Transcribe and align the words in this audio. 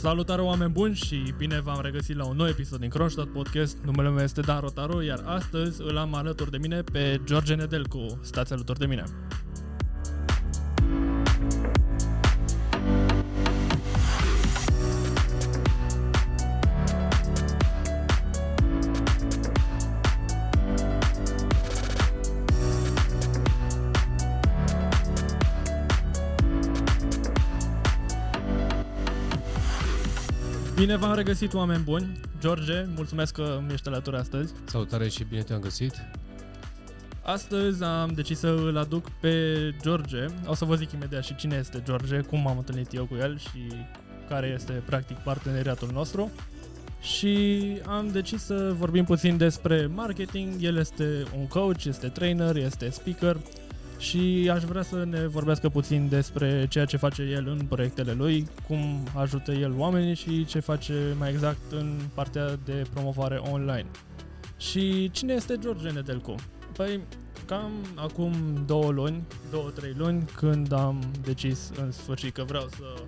Salutare 0.00 0.42
oameni 0.42 0.70
buni 0.70 0.94
și 0.94 1.34
bine 1.36 1.60
v-am 1.60 1.80
regăsit 1.82 2.16
la 2.16 2.24
un 2.24 2.36
nou 2.36 2.46
episod 2.46 2.80
din 2.80 2.88
Kronstadt 2.88 3.32
Podcast. 3.32 3.76
Numele 3.84 4.08
meu 4.08 4.24
este 4.24 4.40
Dan 4.40 4.60
Rotaru, 4.60 5.02
iar 5.02 5.22
astăzi 5.26 5.82
îl 5.82 5.96
am 5.96 6.14
alături 6.14 6.50
de 6.50 6.58
mine 6.58 6.82
pe 6.82 7.20
George 7.24 7.54
Nedelcu. 7.54 8.18
Stați 8.22 8.52
alături 8.52 8.78
de 8.78 8.86
mine. 8.86 9.04
Bine 30.90 31.02
v-am 31.02 31.14
regăsit, 31.14 31.54
oameni 31.54 31.82
buni. 31.82 32.20
George, 32.40 32.84
mulțumesc 32.94 33.34
că 33.34 33.60
mi 33.66 33.72
ești 33.72 33.88
alături 33.88 34.16
astăzi. 34.16 34.52
Salutare 34.64 35.08
și 35.08 35.24
bine 35.24 35.42
te-am 35.42 35.60
găsit. 35.60 35.94
Astăzi 37.22 37.84
am 37.84 38.12
decis 38.14 38.38
să 38.38 38.46
îl 38.46 38.76
aduc 38.76 39.10
pe 39.10 39.44
George. 39.82 40.24
O 40.46 40.54
să 40.54 40.64
vă 40.64 40.74
zic 40.74 40.92
imediat 40.92 41.24
și 41.24 41.34
cine 41.34 41.56
este 41.56 41.82
George, 41.84 42.20
cum 42.20 42.40
m-am 42.40 42.58
întâlnit 42.58 42.94
eu 42.94 43.04
cu 43.04 43.14
el 43.14 43.38
și 43.38 43.72
care 44.28 44.52
este 44.54 44.72
practic 44.72 45.16
parteneriatul 45.16 45.90
nostru. 45.92 46.30
Și 47.00 47.64
am 47.86 48.08
decis 48.12 48.42
să 48.42 48.74
vorbim 48.76 49.04
puțin 49.04 49.36
despre 49.36 49.86
marketing. 49.86 50.48
El 50.60 50.76
este 50.76 51.22
un 51.38 51.46
coach, 51.46 51.84
este 51.84 52.08
trainer, 52.08 52.56
este 52.56 52.88
speaker 52.88 53.36
și 54.00 54.50
aș 54.52 54.62
vrea 54.62 54.82
să 54.82 55.04
ne 55.04 55.26
vorbească 55.26 55.68
puțin 55.68 56.08
despre 56.08 56.66
ceea 56.68 56.84
ce 56.84 56.96
face 56.96 57.22
el 57.22 57.48
în 57.48 57.66
proiectele 57.66 58.12
lui, 58.12 58.48
cum 58.66 59.08
ajută 59.14 59.52
el 59.52 59.74
oamenii 59.78 60.14
și 60.14 60.44
ce 60.44 60.60
face 60.60 60.94
mai 61.18 61.30
exact 61.30 61.60
în 61.70 61.98
partea 62.14 62.58
de 62.64 62.84
promovare 62.92 63.36
online. 63.36 63.86
Și 64.56 65.10
cine 65.10 65.32
este 65.32 65.58
George 65.60 65.90
Nedelcu? 65.90 66.34
Păi, 66.76 67.00
cam 67.46 67.70
acum 67.94 68.32
două 68.66 68.90
luni, 68.90 69.26
două, 69.50 69.70
trei 69.70 69.94
luni, 69.96 70.24
când 70.36 70.72
am 70.72 71.04
decis 71.24 71.70
în 71.80 71.92
sfârșit 71.92 72.34
că 72.34 72.44
vreau 72.46 72.68
să 72.68 73.02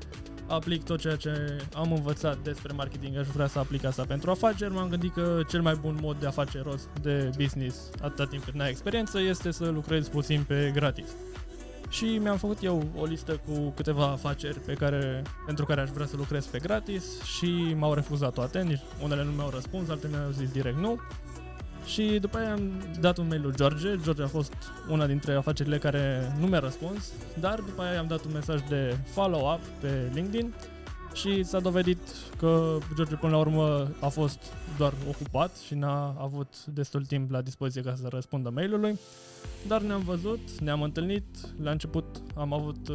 aplic 0.47 0.85
tot 0.85 1.01
ceea 1.01 1.17
ce 1.17 1.62
am 1.75 1.93
învățat 1.93 2.39
despre 2.39 2.73
marketing, 2.73 3.17
aș 3.17 3.27
vrea 3.27 3.47
să 3.47 3.59
aplic 3.59 3.85
asta 3.85 4.05
pentru 4.05 4.31
afaceri, 4.31 4.73
m-am 4.73 4.89
gândit 4.89 5.12
că 5.12 5.41
cel 5.48 5.62
mai 5.62 5.75
bun 5.81 5.98
mod 6.01 6.17
de 6.21 6.27
a 6.27 6.31
face 6.31 6.62
rost 6.62 6.89
de 7.03 7.31
business 7.37 7.91
atâta 8.01 8.27
timp 8.27 8.45
cât 8.45 8.55
n-ai 8.55 8.70
experiență 8.70 9.20
este 9.20 9.51
să 9.51 9.69
lucrezi 9.69 10.11
puțin 10.11 10.45
pe 10.47 10.70
gratis. 10.75 11.09
Și 11.89 12.05
mi-am 12.05 12.37
făcut 12.37 12.63
eu 12.63 12.91
o 12.97 13.05
listă 13.05 13.41
cu 13.47 13.73
câteva 13.77 14.07
afaceri 14.07 14.59
pe 14.61 14.73
care, 14.73 15.23
pentru 15.47 15.65
care 15.65 15.81
aș 15.81 15.91
vrea 15.91 16.07
să 16.07 16.17
lucrez 16.17 16.47
pe 16.47 16.59
gratis 16.59 17.23
și 17.23 17.75
m-au 17.79 17.95
refuzat 17.95 18.33
toate, 18.33 18.63
nici 18.63 18.81
unele 19.03 19.25
nu 19.25 19.31
mi-au 19.31 19.51
răspuns, 19.51 19.89
altele 19.89 20.17
mi-au 20.17 20.31
zis 20.31 20.51
direct 20.51 20.77
nu. 20.77 21.01
Și 21.85 22.19
după 22.21 22.39
aia 22.39 22.53
am 22.53 22.83
dat 23.01 23.19
un 23.19 23.27
mail 23.29 23.43
lui 23.43 23.53
George. 23.57 23.97
George 24.03 24.23
a 24.23 24.27
fost 24.27 24.55
una 24.91 25.07
dintre 25.07 25.33
afacerile 25.33 25.79
care 25.79 26.35
nu 26.41 26.47
mi-a 26.47 26.59
răspuns, 26.59 27.13
dar 27.41 27.61
după 27.61 27.83
aia 27.83 27.99
am 27.99 28.07
dat 28.07 28.25
un 28.25 28.33
mesaj 28.33 28.61
de 28.69 28.97
follow-up 29.05 29.61
pe 29.81 30.11
LinkedIn 30.15 30.55
și 31.15 31.43
s-a 31.43 31.61
dovedit 31.61 31.99
că 32.39 32.79
George 32.95 33.15
până 33.15 33.33
la 33.33 33.39
urmă 33.39 33.91
a 34.01 34.09
fost 34.09 34.39
doar 34.79 34.93
ocupat 35.09 35.57
și 35.57 35.75
n-a 35.75 36.17
avut 36.19 36.65
destul 36.65 37.05
timp 37.05 37.31
la 37.31 37.41
dispoziție 37.41 37.83
ca 37.83 37.95
să 37.95 38.09
răspundă 38.09 38.51
mailului. 38.51 38.99
Dar 39.67 39.83
ne-am 39.83 40.03
văzut, 40.03 40.61
ne-am 40.61 40.83
întâlnit, 40.83 41.25
la 41.63 41.71
început 41.71 42.05
am 42.35 42.53
avut, 42.53 42.89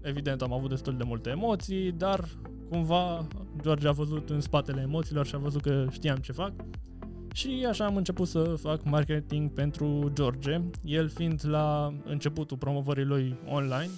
evident, 0.00 0.42
am 0.42 0.52
avut 0.52 0.68
destul 0.68 0.96
de 0.96 1.04
multe 1.04 1.30
emoții, 1.30 1.92
dar 1.92 2.28
cumva 2.68 3.26
George 3.62 3.88
a 3.88 3.92
văzut 3.92 4.30
în 4.30 4.40
spatele 4.40 4.80
emoțiilor 4.80 5.26
și 5.26 5.34
a 5.34 5.38
văzut 5.38 5.62
că 5.62 5.86
știam 5.90 6.16
ce 6.16 6.32
fac 6.32 6.52
și 7.36 7.66
așa 7.68 7.84
am 7.84 7.96
început 7.96 8.28
să 8.28 8.54
fac 8.60 8.84
marketing 8.84 9.50
pentru 9.50 10.10
George, 10.12 10.60
el 10.84 11.08
fiind 11.08 11.40
la 11.46 11.94
începutul 12.04 12.56
promovării 12.56 13.04
lui 13.04 13.36
online, 13.46 13.90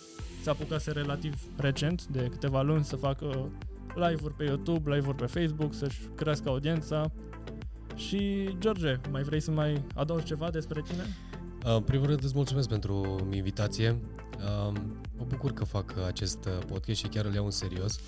s-a 0.43 0.51
apucase 0.51 0.91
relativ 0.91 1.41
recent, 1.57 2.07
de 2.07 2.29
câteva 2.31 2.63
luni, 2.63 2.85
să 2.85 2.97
facă 2.97 3.51
live-uri 3.95 4.35
pe 4.35 4.45
YouTube, 4.45 4.95
live-uri 4.95 5.17
pe 5.17 5.27
Facebook, 5.27 5.75
să-și 5.75 6.01
crească 6.15 6.49
audiența. 6.49 7.11
Și, 7.95 8.49
George, 8.59 8.97
mai 9.11 9.23
vrei 9.23 9.41
să 9.41 9.51
mai 9.51 9.85
adaugi 9.95 10.25
ceva 10.25 10.51
despre 10.51 10.83
tine? 10.89 11.03
În 11.77 11.83
primul 11.83 12.07
rând 12.07 12.25
îți 12.25 12.35
mulțumesc 12.35 12.69
pentru 12.69 13.27
invitație. 13.35 14.01
Mă 15.17 15.25
bucur 15.29 15.53
că 15.53 15.65
fac 15.65 15.95
acest 16.07 16.49
podcast 16.67 16.99
și 16.99 17.07
chiar 17.07 17.25
îl 17.25 17.35
iau 17.35 17.45
în 17.45 17.51
serios. 17.51 18.01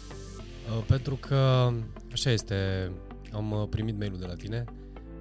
Pentru 0.87 1.15
că, 1.15 1.71
așa 2.13 2.31
este, 2.31 2.91
am 3.33 3.67
primit 3.71 3.99
mail-ul 3.99 4.19
de 4.19 4.27
la 4.27 4.35
tine 4.35 4.65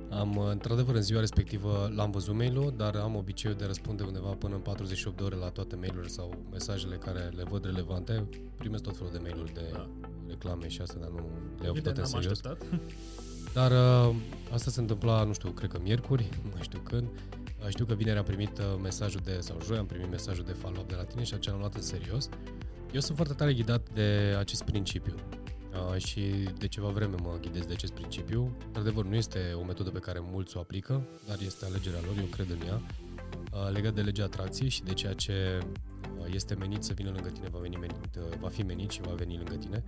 am, 0.09 0.38
într-adevăr, 0.38 0.96
în 0.96 1.02
ziua 1.02 1.20
respectivă 1.20 1.92
l-am 1.96 2.12
văzut 2.12 2.36
mail 2.36 2.74
dar 2.78 2.96
am 2.96 3.16
obiceiul 3.16 3.58
de 3.58 3.66
răspunde 3.66 4.03
undeva 4.03 4.30
până 4.30 4.56
în 4.56 4.62
48 4.62 5.18
de 5.18 5.24
ore 5.24 5.36
la 5.36 5.50
toate 5.50 5.75
mail 5.75 6.06
sau 6.08 6.34
mesajele 6.52 6.96
care 6.96 7.31
le 7.36 7.44
văd 7.50 7.66
relevante. 7.66 8.30
Primesc 8.58 8.84
tot 8.84 8.97
felul 8.97 9.12
de 9.12 9.20
mail 9.22 9.52
de 9.53 9.70
da. 9.72 9.90
reclame 10.28 10.68
și 10.68 10.81
asta, 10.81 10.97
dar 11.00 11.09
nu 11.09 11.30
le 11.59 11.66
iau 11.66 11.74
toate 11.74 12.00
în 12.00 12.06
serios. 12.06 12.31
Așteptat. 12.31 12.68
Dar 13.53 13.72
uh, 13.72 14.16
asta 14.53 14.72
se 14.72 14.80
întâmpla, 14.80 15.24
nu 15.24 15.34
știu, 15.34 15.50
cred 15.50 15.72
că 15.72 15.80
miercuri, 15.84 16.30
nu 16.44 16.50
mai 16.53 16.62
știu 16.62 16.80
când. 16.80 17.08
Uh, 17.08 17.68
știu 17.68 17.86
că 17.86 17.94
vineri 17.94 18.18
am 18.18 18.24
primit 18.24 18.58
uh, 18.58 18.66
mesajul 18.81 19.22
de, 19.24 19.38
sau 19.40 19.58
joi 19.66 19.78
am 19.78 19.86
primit 19.86 20.09
mesajul 20.09 20.44
de 20.44 20.52
follow-up 20.52 20.88
de 20.88 20.96
la 20.96 21.03
tine 21.03 21.24
și 21.24 21.34
aceea 21.34 21.56
am 21.56 21.62
luat 21.62 21.76
în 21.76 21.81
serios. 21.81 22.30
Eu 22.91 23.00
sunt 23.00 23.16
foarte 23.16 23.34
tare 23.34 23.53
ghidat 23.53 23.88
de 23.94 24.36
acest 24.38 24.64
principiu. 24.64 25.16
Uh, 25.74 26.03
și 26.03 26.22
de 26.57 26.68
ceva 26.68 26.88
vreme 26.88 27.16
mă 27.22 27.38
ghidez 27.41 27.66
de 27.66 27.74
acest 27.74 27.94
principiu. 27.94 28.57
Într-adevăr, 28.66 29.06
nu 29.06 29.16
este 29.16 29.53
o 29.56 29.63
metodă 29.63 29.90
pe 29.90 30.00
care 30.00 30.19
mulți 30.31 30.57
o 30.57 30.59
aplică, 30.59 31.07
dar 31.28 31.38
este 31.41 31.66
alegerea 31.66 32.00
lor, 32.06 32.18
eu 32.18 32.25
cred 32.25 32.50
în 32.50 32.68
ea, 32.68 32.81
uh, 33.53 33.72
legat 33.72 33.94
de 33.94 34.02
legea 34.02 34.24
atracției 34.24 34.69
și 34.69 34.84
de 34.84 34.94
ceea 34.94 35.13
ce 35.13 35.59
uh, 36.19 36.34
este 36.34 36.56
menit 36.56 36.84
să 36.84 36.94
vină 36.94 37.09
lângă 37.09 37.29
tine, 37.29 37.47
va, 37.52 37.59
veni 37.59 37.75
menit, 37.75 38.16
va 38.40 38.50
fi 38.50 38.62
menit 38.62 38.90
și 38.90 39.02
va 39.02 39.13
veni 39.13 39.35
lângă 39.35 39.56
tine. 39.56 39.84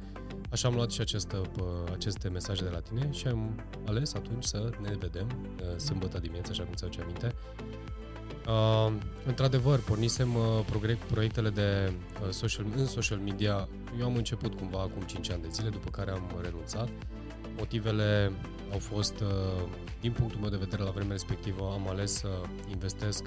Așa 0.50 0.68
am 0.68 0.74
luat 0.74 0.92
și 0.92 1.02
această, 1.02 1.52
aceste 1.92 2.30
mesaje 2.30 2.64
de 2.64 2.70
la 2.70 2.80
tine 2.80 3.12
și 3.12 3.28
am 3.28 3.64
ales 3.86 4.14
atunci 4.14 4.44
să 4.44 4.70
ne 4.82 4.96
vedem 5.00 5.28
sâmbătă 5.78 6.20
dimineața, 6.20 6.52
așa 6.52 6.64
cum 6.64 6.74
ți-au 6.74 6.90
aminte, 7.02 7.36
Uh, 8.48 8.94
într-adevăr, 9.26 9.80
pornisem 9.80 10.36
uh, 10.36 10.66
proiectele 11.12 11.50
de 11.50 11.94
uh, 12.22 12.30
social, 12.30 12.66
în 12.76 12.86
social 12.86 13.18
media. 13.18 13.68
Eu 14.00 14.06
am 14.06 14.16
început 14.16 14.54
cumva 14.54 14.80
acum 14.80 15.02
5 15.02 15.32
ani 15.32 15.42
de 15.42 15.48
zile, 15.52 15.70
după 15.70 15.90
care 15.90 16.12
am 16.12 16.40
renunțat. 16.42 16.90
Motivele 17.58 18.32
au 18.72 18.80
fost, 18.80 19.20
uh, 19.20 19.68
din 20.02 20.12
punctul 20.12 20.40
meu 20.40 20.50
de 20.50 20.58
vedere, 20.58 20.84
la 20.84 20.90
vremea 20.90 21.12
respectivă, 21.12 21.70
am 21.72 21.90
ales 21.90 22.12
să 22.14 22.28
investesc, 22.70 23.26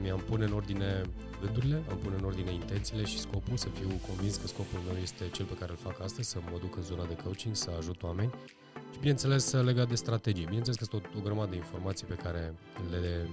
mi-am 0.00 0.22
pune 0.28 0.44
în 0.44 0.52
ordine 0.52 1.02
gândurile, 1.40 1.82
am 1.90 1.96
pune 1.96 2.14
în 2.18 2.24
ordine 2.24 2.52
intențiile 2.52 3.04
și 3.04 3.18
scopul, 3.18 3.56
să 3.56 3.68
fiu 3.68 3.88
convins 4.06 4.36
că 4.36 4.46
scopul 4.46 4.80
meu 4.86 4.96
este 5.02 5.24
cel 5.32 5.44
pe 5.44 5.54
care 5.54 5.70
îl 5.70 5.78
fac 5.82 6.02
astăzi, 6.02 6.28
să 6.28 6.38
mă 6.50 6.58
duc 6.60 6.76
în 6.76 6.82
zona 6.82 7.04
de 7.04 7.16
coaching, 7.24 7.54
să 7.54 7.70
ajut 7.78 8.02
oameni 8.02 8.30
și, 8.92 8.98
bineînțeles, 8.98 9.52
legat 9.52 9.88
de 9.88 9.94
strategie. 9.94 10.44
Bineînțeles 10.44 10.78
că 10.78 10.84
sunt 10.84 11.04
o, 11.04 11.18
o 11.18 11.22
grămadă 11.22 11.50
de 11.50 11.56
informații 11.56 12.06
pe 12.06 12.14
care 12.14 12.54
le 12.90 13.28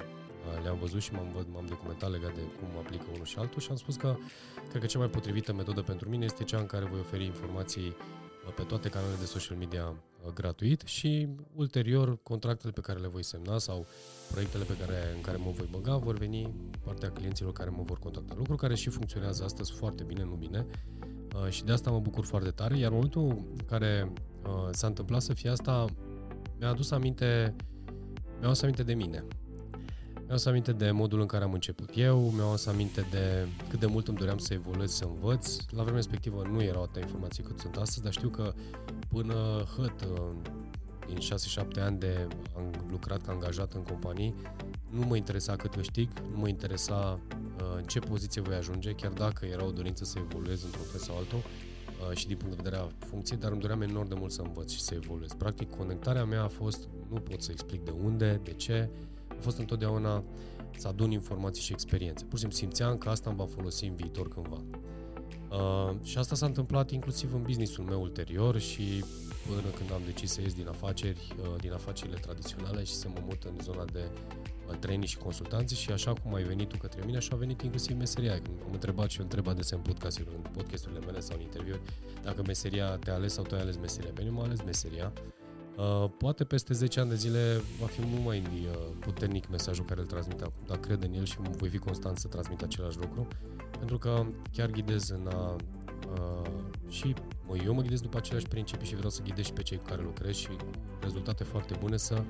le-am 0.64 0.78
văzut 0.80 1.02
și 1.02 1.14
m-am, 1.14 1.46
m-am 1.52 1.66
documentat 1.66 2.12
legat 2.12 2.36
de 2.36 2.42
cum 2.42 2.68
aplică 2.78 3.06
unul 3.14 3.26
și 3.26 3.38
altul 3.38 3.62
și 3.62 3.68
am 3.70 3.76
spus 3.76 3.96
că 3.96 4.16
cred 4.70 4.82
că 4.82 4.88
cea 4.88 5.00
mai 5.00 5.10
potrivită 5.10 5.54
metodă 5.54 5.82
pentru 5.82 6.10
mine 6.10 6.26
este 6.26 6.44
cea 6.44 6.58
în 6.58 6.66
care 6.66 6.86
voi 6.86 7.00
oferi 7.00 7.26
informații 7.26 7.88
uh, 7.88 8.54
pe 8.56 8.62
toate 8.62 8.90
canalele 8.90 9.18
de 9.20 9.26
social 9.26 9.58
media 9.58 9.88
uh, 9.88 10.34
gratuit 10.34 10.82
și 10.82 11.28
ulterior 11.56 12.22
contractele 12.24 12.72
pe 12.72 12.82
care 12.82 13.00
le 13.00 13.08
voi 13.08 13.24
semna 13.24 13.58
sau 13.58 13.86
proiectele 14.32 14.64
pe 14.64 14.78
care, 14.78 15.14
în 15.16 15.22
care 15.22 15.38
mă 15.38 15.52
voi 15.52 15.68
băga 15.72 15.96
vor 15.96 16.18
veni 16.18 16.54
partea 16.84 17.10
clienților 17.12 17.54
care 17.54 17.70
mă 17.70 17.84
vor 17.84 18.00
contacta. 18.00 18.34
Lucru 18.38 18.56
care 18.56 18.76
și 18.76 18.90
funcționează 18.90 19.44
astăzi 19.44 19.72
foarte 19.72 20.04
bine, 20.04 20.24
nu 20.24 20.36
bine, 20.36 20.66
uh, 21.36 21.50
și 21.50 21.64
de 21.64 21.72
asta 21.72 21.92
mă 21.92 22.00
bucur 22.00 22.26
foarte 22.26 22.50
tare, 22.50 22.78
iar 22.78 22.90
în 22.90 22.94
momentul 22.94 23.28
în 23.58 23.66
care 23.66 24.14
s-a 24.72 24.88
întâmplat 24.88 25.22
să 25.22 25.34
fie 25.34 25.50
asta, 25.50 25.86
mi-a 26.60 26.70
adus 26.70 26.92
aminte, 26.92 27.56
mi-a 28.40 28.48
adus 28.48 28.62
aminte 28.62 28.84
de 28.84 28.94
mine. 28.94 29.26
Mi-am 30.32 30.44
să 30.44 30.50
aminte 30.50 30.72
de 30.72 30.92
modul 30.92 31.20
în 31.20 31.26
care 31.26 31.44
am 31.44 31.54
început 31.54 31.90
eu, 31.96 32.20
mi-am 32.20 32.56
să 32.56 32.70
aminte 32.70 33.06
de 33.12 33.48
cât 33.70 33.80
de 33.80 33.86
mult 33.86 34.08
îmi 34.08 34.18
doream 34.18 34.38
să 34.38 34.54
evoluez, 34.54 34.92
să 34.92 35.06
învăț. 35.06 35.56
La 35.70 35.82
vremea 35.82 35.96
respectivă 35.96 36.48
nu 36.52 36.62
erau 36.62 36.82
atâtea 36.82 37.02
informații 37.02 37.44
cât 37.44 37.60
sunt 37.60 37.76
astăzi, 37.76 38.02
dar 38.02 38.12
știu 38.12 38.30
că 38.30 38.54
până 39.08 39.34
hăt, 39.78 40.08
din 41.08 41.18
6-7 41.18 41.82
ani 41.82 42.00
de 42.00 42.28
am 42.56 42.88
lucrat 42.90 43.22
ca 43.22 43.32
angajat 43.32 43.74
în 43.74 43.84
companii, 43.84 44.36
nu 44.90 45.06
mă 45.06 45.16
interesa 45.16 45.56
cât 45.56 45.76
câștig, 45.76 46.10
nu 46.32 46.38
mă 46.38 46.48
interesa 46.48 47.20
uh, 47.58 47.78
în 47.78 47.84
ce 47.84 48.00
poziție 48.00 48.42
voi 48.42 48.56
ajunge, 48.56 48.92
chiar 48.92 49.12
dacă 49.12 49.46
era 49.46 49.66
o 49.66 49.72
dorință 49.72 50.04
să 50.04 50.20
evoluez 50.20 50.64
într-un 50.64 50.86
fel 50.86 51.00
sau 51.00 51.18
altul 51.18 51.38
uh, 51.38 52.16
și 52.18 52.28
din 52.28 52.38
punct 52.38 52.56
de 52.56 52.62
vedere 52.64 52.82
a 52.82 52.88
funcției, 53.08 53.40
dar 53.40 53.52
îmi 53.52 53.62
doream 53.62 53.82
enorm 53.82 54.08
de 54.08 54.16
mult 54.18 54.32
să 54.32 54.42
învăț 54.42 54.72
și 54.72 54.82
să 54.82 54.94
evoluez. 54.94 55.34
Practic, 55.34 55.70
conectarea 55.70 56.26
mea 56.26 56.44
a 56.44 56.48
fost, 56.48 56.88
nu 57.10 57.20
pot 57.20 57.42
să 57.42 57.52
explic 57.52 57.84
de 57.84 57.94
unde, 58.04 58.40
de 58.44 58.54
ce, 58.54 58.90
a 59.11 59.11
fost 59.42 59.58
întotdeauna 59.58 60.24
să 60.78 60.88
adun 60.88 61.12
informații 61.12 61.64
și 61.64 61.74
experiențe. 61.74 62.24
Pur 62.24 62.34
și 62.34 62.40
simplu 62.40 62.58
simțeam 62.58 62.98
că 62.98 63.10
asta 63.10 63.30
îmi 63.30 63.40
va 63.40 63.46
folosi 63.46 63.86
în 63.86 63.96
viitor 63.96 64.28
cândva. 64.28 64.62
Uh, 65.52 65.96
și 66.04 66.18
asta 66.18 66.36
s-a 66.36 66.46
întâmplat 66.46 66.92
inclusiv 66.92 67.34
în 67.34 67.42
businessul 67.42 67.84
meu 67.84 68.02
ulterior 68.02 68.60
și 68.60 69.04
până 69.48 69.70
când 69.78 69.92
am 69.92 70.02
decis 70.06 70.32
să 70.32 70.42
ies 70.42 70.54
din 70.54 70.68
afaceri, 70.68 71.36
uh, 71.42 71.62
din 71.62 71.72
afacerile 71.72 72.18
tradiționale 72.18 72.84
și 72.84 72.94
să 72.94 73.08
mă 73.08 73.22
mut 73.26 73.44
în 73.44 73.58
zona 73.62 73.86
de 73.86 74.12
uh, 74.70 74.78
training 74.80 75.08
și 75.08 75.18
consultanță 75.18 75.76
și 75.76 75.92
așa 75.92 76.14
cum 76.14 76.34
ai 76.34 76.44
venit 76.44 76.70
tu 76.70 76.78
către 76.78 77.02
mine, 77.06 77.18
așa 77.18 77.36
a 77.36 77.38
venit 77.38 77.62
inclusiv 77.62 77.98
meseria. 77.98 78.34
Am 78.66 78.72
întrebat 78.72 79.10
și 79.10 79.18
eu 79.18 79.24
întreb 79.24 79.48
adesea 79.48 79.78
în 79.78 79.84
podcasturile, 79.84 80.36
în 80.36 80.52
podcasturile 80.52 81.00
mele 81.06 81.20
sau 81.20 81.36
în 81.38 81.42
interviuri, 81.44 81.82
dacă 82.24 82.42
meseria 82.46 82.98
te-a 82.98 83.14
ales 83.14 83.34
sau 83.34 83.44
tu 83.44 83.56
ai 83.56 83.62
ales 83.62 83.78
meseria. 83.78 84.12
Pe 84.14 84.22
mine 84.22 84.34
m-a 84.34 84.44
ales 84.44 84.62
meseria. 84.62 85.14
Uh, 85.78 86.10
poate 86.18 86.44
peste 86.44 86.74
10 86.74 87.00
ani 87.00 87.10
de 87.10 87.16
zile 87.16 87.62
va 87.80 87.86
fi 87.86 88.02
mult 88.06 88.26
mai 88.26 88.40
uh, 88.40 88.76
puternic 89.00 89.50
mesajul 89.50 89.86
care 89.86 90.00
îl 90.00 90.06
transmit 90.06 90.42
acum, 90.42 90.64
dar 90.68 90.78
cred 90.78 91.04
în 91.04 91.14
el 91.14 91.26
și 91.26 91.38
voi 91.58 91.70
fi 91.70 91.78
constant 91.78 92.18
să 92.18 92.28
transmit 92.28 92.62
același 92.62 92.98
lucru, 92.98 93.28
pentru 93.78 93.98
că 93.98 94.26
chiar 94.52 94.70
ghidez 94.70 95.10
în 95.10 95.28
a 95.34 95.56
uh, 96.12 96.50
și 96.90 97.14
mă, 97.48 97.56
eu 97.66 97.74
mă 97.74 97.82
ghidez 97.82 98.02
după 98.02 98.18
aceleași 98.18 98.48
principii 98.48 98.88
și 98.88 98.96
vreau 98.96 99.10
să 99.10 99.22
ghidez 99.22 99.46
și 99.46 99.54
pe 99.54 99.62
cei 99.62 99.78
cu 99.78 99.84
care 99.84 100.02
lucrez 100.02 100.36
și 100.36 100.48
cu 100.48 100.70
rezultate 101.02 101.44
foarte 101.44 101.76
bune 101.80 101.98
să 101.98 102.24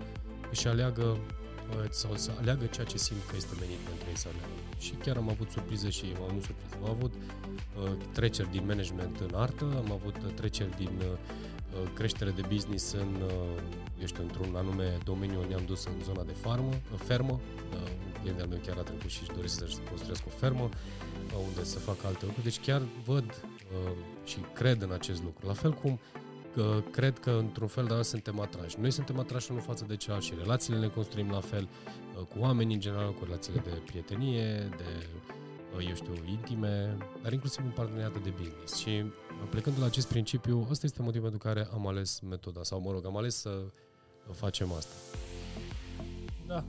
își 0.52 0.68
aleagă 0.68 1.04
uh, 1.04 1.90
sau 1.90 2.16
să 2.16 2.32
aleagă 2.40 2.66
ceea 2.66 2.86
ce 2.86 2.98
simt 2.98 3.26
că 3.30 3.36
este 3.36 3.56
menit 3.60 3.78
pentru 3.78 4.06
ei 4.10 4.18
să 4.18 4.28
aleagă. 4.28 4.54
Și 4.78 4.92
chiar 4.92 5.18
am 5.18 5.30
avut 5.30 5.50
surprize 5.50 5.90
și 5.90 6.06
am 6.18 6.24
avut 6.30 6.44
surprize. 6.44 6.76
Am 6.84 6.90
avut 6.90 7.14
uh, 7.14 7.92
treceri 8.14 8.52
din 8.52 8.66
management 8.66 9.20
în 9.20 9.36
artă, 9.36 9.66
am 9.66 9.92
avut 9.92 10.16
uh, 10.16 10.34
treceri 10.34 10.76
din 10.78 10.94
uh, 10.98 11.06
uh, 11.06 11.50
creștere 11.94 12.30
de 12.30 12.42
business 12.50 12.92
în, 12.92 13.22
uh, 13.26 13.32
eu 14.00 14.06
știu, 14.06 14.24
într-un 14.24 14.56
anume 14.56 14.98
domeniu 15.04 15.40
unde 15.40 15.54
am 15.54 15.66
dus 15.66 15.86
în 15.86 16.04
zona 16.04 16.24
de 16.24 16.32
farmă, 16.32 16.70
uh, 16.70 17.00
fermă. 17.04 17.40
Uh, 17.74 17.90
un 18.06 18.22
client 18.22 18.40
al 18.40 18.48
meu 18.48 18.60
chiar 18.66 18.78
a 18.78 18.82
trecut 18.82 19.10
și 19.10 19.20
își 19.22 19.32
dorește 19.36 19.58
să-și 19.58 19.78
construiască 19.90 20.26
o 20.28 20.36
fermă 20.38 20.70
unde 21.48 21.64
să 21.64 21.80
facă 21.80 22.08
alte 22.08 22.26
lucruri. 22.26 22.44
Deci 22.44 22.60
chiar 22.60 22.82
văd 23.06 23.26
uh, 23.26 23.92
și 24.24 24.38
cred 24.54 24.82
în 24.82 24.92
acest 24.92 25.24
lucru. 25.24 25.48
La 25.48 25.54
fel 25.54 25.74
cum 25.74 26.00
că 26.54 26.82
cred 26.92 27.20
că 27.20 27.30
într-un 27.30 27.68
fel 27.68 27.86
de 27.86 28.02
suntem 28.02 28.40
atrași. 28.40 28.80
Noi 28.80 28.92
suntem 28.92 29.20
atrași 29.20 29.52
unul 29.52 29.64
față 29.64 29.86
de 29.88 29.96
celălalt 29.96 30.26
și 30.26 30.34
relațiile 30.38 30.80
ne 30.80 30.88
construim 30.88 31.30
la 31.30 31.40
fel 31.40 31.68
uh, 31.68 32.26
cu 32.26 32.36
oamenii 32.40 32.74
în 32.74 32.82
general, 32.82 33.14
cu 33.14 33.24
relațiile 33.24 33.62
de 33.64 33.82
prietenie, 33.86 34.70
de, 34.78 35.08
uh, 35.76 35.88
eu 35.88 35.96
știu, 35.96 36.14
intime, 36.30 36.98
dar 37.22 37.34
inclusiv 37.34 37.66
în 37.66 37.72
parteneriate 37.72 38.20
de 38.20 38.30
business. 38.30 38.76
Și 38.76 38.90
uh, 38.90 39.12
plecând 39.50 39.76
de 39.76 39.82
la 39.82 39.88
acest 39.88 40.08
principiu, 40.08 40.68
ăsta 40.70 40.86
este 40.86 41.02
motivul 41.02 41.30
pentru 41.30 41.48
care 41.48 41.68
am 41.74 41.88
ales 41.88 42.20
metoda, 42.20 42.64
sau 42.64 42.82
mă 42.82 42.92
rog, 42.92 43.06
am 43.06 43.18
ales 43.18 43.36
să 43.36 43.50
facem 44.32 44.72
asta. 44.72 44.94
Da, 46.48 46.66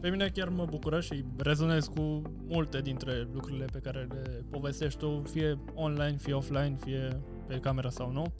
pe 0.00 0.08
mine 0.10 0.30
chiar 0.34 0.48
mă 0.48 0.64
bucură 0.70 1.00
și 1.00 1.24
rezonez 1.36 1.86
cu 1.86 2.22
multe 2.46 2.80
dintre 2.80 3.28
lucrurile 3.32 3.64
pe 3.64 3.78
care 3.78 4.06
le 4.10 4.44
povestești 4.50 4.98
tu, 4.98 5.22
fie 5.30 5.58
online, 5.74 6.16
fie 6.16 6.34
offline, 6.34 6.76
fie 6.84 7.22
pe 7.46 7.58
camera 7.58 7.90
sau 7.90 8.12
nu. 8.12 8.32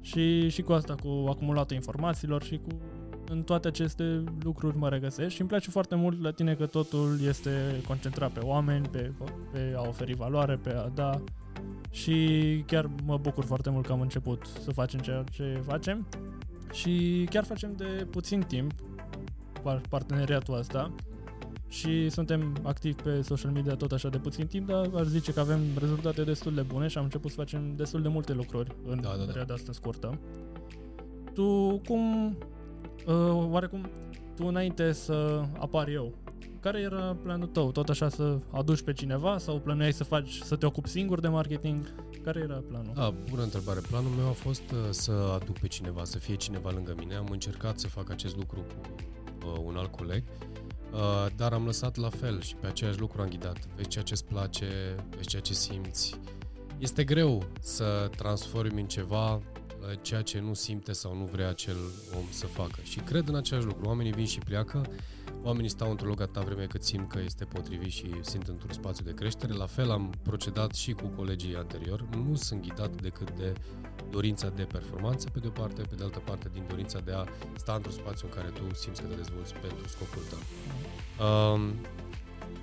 Și, 0.00 0.48
și 0.48 0.62
cu 0.62 0.72
asta, 0.72 0.94
cu 0.94 1.26
acumulatul 1.28 1.76
informațiilor 1.76 2.42
și 2.42 2.60
cu 2.68 2.80
în 3.28 3.42
toate 3.42 3.68
aceste 3.68 4.24
lucruri 4.42 4.76
mă 4.76 4.88
regăsesc 4.88 5.34
și 5.34 5.40
îmi 5.40 5.48
place 5.48 5.70
foarte 5.70 5.94
mult 5.94 6.22
la 6.22 6.30
tine 6.30 6.54
că 6.54 6.66
totul 6.66 7.18
este 7.22 7.80
concentrat 7.86 8.30
pe 8.30 8.40
oameni, 8.40 8.88
pe, 8.88 9.12
pe 9.52 9.74
a 9.76 9.88
oferi 9.88 10.14
valoare, 10.14 10.56
pe 10.56 10.70
a 10.70 10.88
da 10.88 11.20
și 11.90 12.16
chiar 12.66 12.90
mă 13.04 13.18
bucur 13.18 13.44
foarte 13.44 13.70
mult 13.70 13.86
că 13.86 13.92
am 13.92 14.00
început 14.00 14.46
să 14.62 14.72
facem 14.72 15.00
ceea 15.00 15.24
ce 15.32 15.60
facem 15.66 16.06
și 16.72 17.26
chiar 17.30 17.44
facem 17.44 17.74
de 17.76 18.06
puțin 18.10 18.40
timp 18.40 18.72
parteneriatul 19.88 20.58
ăsta 20.58 20.94
și 21.68 22.08
suntem 22.08 22.56
activi 22.62 23.02
pe 23.02 23.22
social 23.22 23.50
media 23.50 23.74
tot 23.74 23.92
așa 23.92 24.08
de 24.08 24.18
puțin 24.18 24.46
timp, 24.46 24.66
dar 24.68 24.90
aș 24.94 25.06
zice 25.06 25.32
că 25.32 25.40
avem 25.40 25.60
rezultate 25.78 26.22
destul 26.22 26.54
de 26.54 26.62
bune 26.62 26.86
și 26.86 26.98
am 26.98 27.04
început 27.04 27.30
să 27.30 27.36
facem 27.36 27.72
destul 27.76 28.02
de 28.02 28.08
multe 28.08 28.32
lucruri 28.32 28.76
în 28.86 29.00
da, 29.00 29.08
da, 29.08 29.16
da. 29.16 29.24
perioada 29.24 29.54
asta 29.54 29.72
scurtă. 29.72 30.18
Tu 31.34 31.80
cum, 31.86 32.36
uh, 33.06 33.50
oarecum, 33.50 33.90
tu 34.36 34.46
înainte 34.46 34.92
să 34.92 35.42
apar 35.58 35.88
eu, 35.88 36.14
care 36.66 36.80
era 36.80 37.16
planul 37.22 37.46
tău? 37.46 37.70
Tot 37.70 37.88
așa 37.88 38.08
să 38.08 38.38
aduci 38.50 38.82
pe 38.82 38.92
cineva 38.92 39.38
sau 39.38 39.58
planuiai 39.58 39.92
să 39.92 40.04
faci, 40.04 40.38
să 40.38 40.56
te 40.56 40.66
ocupi 40.66 40.88
singur 40.88 41.20
de 41.20 41.28
marketing? 41.28 41.94
Care 42.24 42.40
era 42.40 42.62
planul? 42.68 42.92
Da, 42.94 43.14
bună 43.30 43.42
întrebare. 43.42 43.80
Planul 43.88 44.10
meu 44.10 44.28
a 44.28 44.32
fost 44.32 44.70
uh, 44.70 44.78
să 44.90 45.38
aduc 45.42 45.58
pe 45.58 45.66
cineva, 45.66 46.04
să 46.04 46.18
fie 46.18 46.34
cineva 46.34 46.70
lângă 46.70 46.94
mine. 46.98 47.14
Am 47.14 47.28
încercat 47.30 47.78
să 47.78 47.88
fac 47.88 48.10
acest 48.10 48.36
lucru 48.36 48.60
cu 48.60 48.94
uh, 49.46 49.60
un 49.64 49.76
alt 49.76 49.96
coleg, 49.96 50.22
uh, 50.92 51.26
dar 51.36 51.52
am 51.52 51.64
lăsat 51.64 51.96
la 51.96 52.08
fel 52.08 52.40
și 52.40 52.54
pe 52.54 52.66
aceeași 52.66 52.98
lucru 52.98 53.22
am 53.22 53.28
ghidat. 53.28 53.58
Vezi 53.76 53.88
ceea 53.88 54.04
ce 54.04 54.12
îți 54.12 54.24
place, 54.24 54.66
vezi 55.16 55.28
ceea 55.28 55.42
ce 55.42 55.52
simți. 55.54 56.20
Este 56.78 57.04
greu 57.04 57.42
să 57.60 58.10
transformi 58.16 58.80
în 58.80 58.86
ceva 58.86 59.34
uh, 59.34 59.42
ceea 60.02 60.22
ce 60.22 60.40
nu 60.40 60.54
simte 60.54 60.92
sau 60.92 61.16
nu 61.16 61.24
vrea 61.24 61.48
acel 61.48 61.76
om 62.16 62.24
să 62.30 62.46
facă. 62.46 62.80
Și 62.82 62.98
cred 62.98 63.28
în 63.28 63.34
același 63.34 63.66
lucru. 63.66 63.86
Oamenii 63.86 64.12
vin 64.12 64.26
și 64.26 64.38
pleacă, 64.38 64.86
oamenii 65.42 65.70
stau 65.70 65.90
într-un 65.90 66.08
loc 66.08 66.20
atâta 66.20 66.40
vreme 66.40 66.64
cât 66.64 66.82
simt 66.82 67.08
că 67.08 67.18
este 67.24 67.44
potrivit 67.44 67.90
și 67.90 68.10
simt 68.20 68.48
într-un 68.48 68.72
spațiu 68.72 69.04
de 69.04 69.14
creștere. 69.14 69.52
La 69.52 69.66
fel 69.66 69.90
am 69.90 70.12
procedat 70.22 70.74
și 70.74 70.92
cu 70.92 71.06
colegii 71.06 71.56
anterior. 71.56 72.08
Nu 72.16 72.34
sunt 72.34 72.62
ghidat 72.62 73.00
decât 73.02 73.30
de 73.30 73.52
dorința 74.10 74.48
de 74.48 74.62
performanță 74.62 75.28
pe 75.32 75.38
de 75.38 75.46
o 75.46 75.50
parte, 75.50 75.82
pe 75.82 75.94
de 75.94 76.02
altă 76.02 76.18
parte 76.18 76.50
din 76.52 76.64
dorința 76.68 76.98
de 76.98 77.12
a 77.12 77.24
sta 77.56 77.72
într-un 77.72 77.92
spațiu 77.92 78.28
în 78.30 78.34
care 78.34 78.48
tu 78.48 78.74
simți 78.74 79.02
că 79.02 79.08
te 79.08 79.14
dezvolți 79.14 79.54
pentru 79.54 79.88
scopul 79.88 80.22
tău. 80.30 80.38
Uh, 81.26 81.60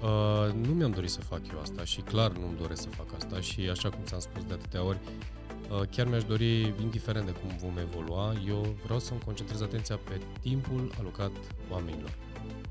uh, 0.01 0.53
nu 0.53 0.73
mi-am 0.73 0.91
dorit 0.91 1.09
să 1.09 1.21
fac 1.21 1.41
eu 1.51 1.59
asta 1.59 1.83
și 1.83 2.01
clar 2.01 2.31
nu-mi 2.31 2.57
doresc 2.57 2.81
să 2.81 2.89
fac 2.89 3.13
asta 3.15 3.39
și 3.39 3.61
așa 3.69 3.89
cum 3.89 4.03
ți-am 4.03 4.19
spus 4.19 4.43
de 4.43 4.53
atâtea 4.53 4.83
ori, 4.83 4.99
uh, 5.03 5.33
chiar 5.81 6.07
mi-aș 6.07 6.23
dori, 6.23 6.73
indiferent 6.81 7.25
de 7.25 7.31
cum 7.31 7.49
vom 7.57 7.77
evolua, 7.77 8.33
eu 8.47 8.75
vreau 8.83 8.99
să-mi 8.99 9.19
concentrez 9.25 9.61
atenția 9.61 9.97
pe 9.97 10.21
timpul 10.41 10.91
alocat 10.99 11.31
oamenilor. 11.71 12.17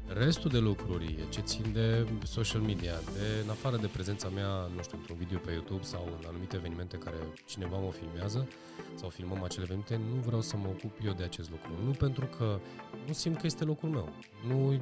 Restul 0.07 0.51
de 0.51 0.59
lucruri 0.59 1.19
ce 1.29 1.41
țin 1.41 1.73
de 1.73 2.07
social 2.25 2.61
media, 2.61 2.93
de, 3.13 3.43
în 3.43 3.51
afară 3.51 3.77
de 3.77 3.87
prezența 3.87 4.29
mea, 4.29 4.71
nu 4.77 4.83
știu, 4.83 4.99
într-un 4.99 5.17
video 5.17 5.39
pe 5.39 5.53
YouTube 5.53 5.83
sau 5.83 6.09
în 6.19 6.25
anumite 6.29 6.57
evenimente 6.57 6.97
care 6.97 7.17
cineva 7.47 7.77
mă 7.79 7.91
filmează 7.91 8.49
sau 8.95 9.09
filmăm 9.09 9.43
acele 9.43 9.63
evenimente, 9.65 10.01
nu 10.15 10.21
vreau 10.21 10.41
să 10.41 10.57
mă 10.57 10.69
ocup 10.69 10.93
eu 11.05 11.13
de 11.13 11.23
acest 11.23 11.51
lucru. 11.51 11.71
Nu 11.85 11.91
pentru 11.91 12.27
că 12.37 12.61
nu 13.07 13.13
simt 13.13 13.37
că 13.37 13.47
este 13.47 13.65
locul 13.65 13.89
meu. 13.89 14.09
Nu 14.47 14.81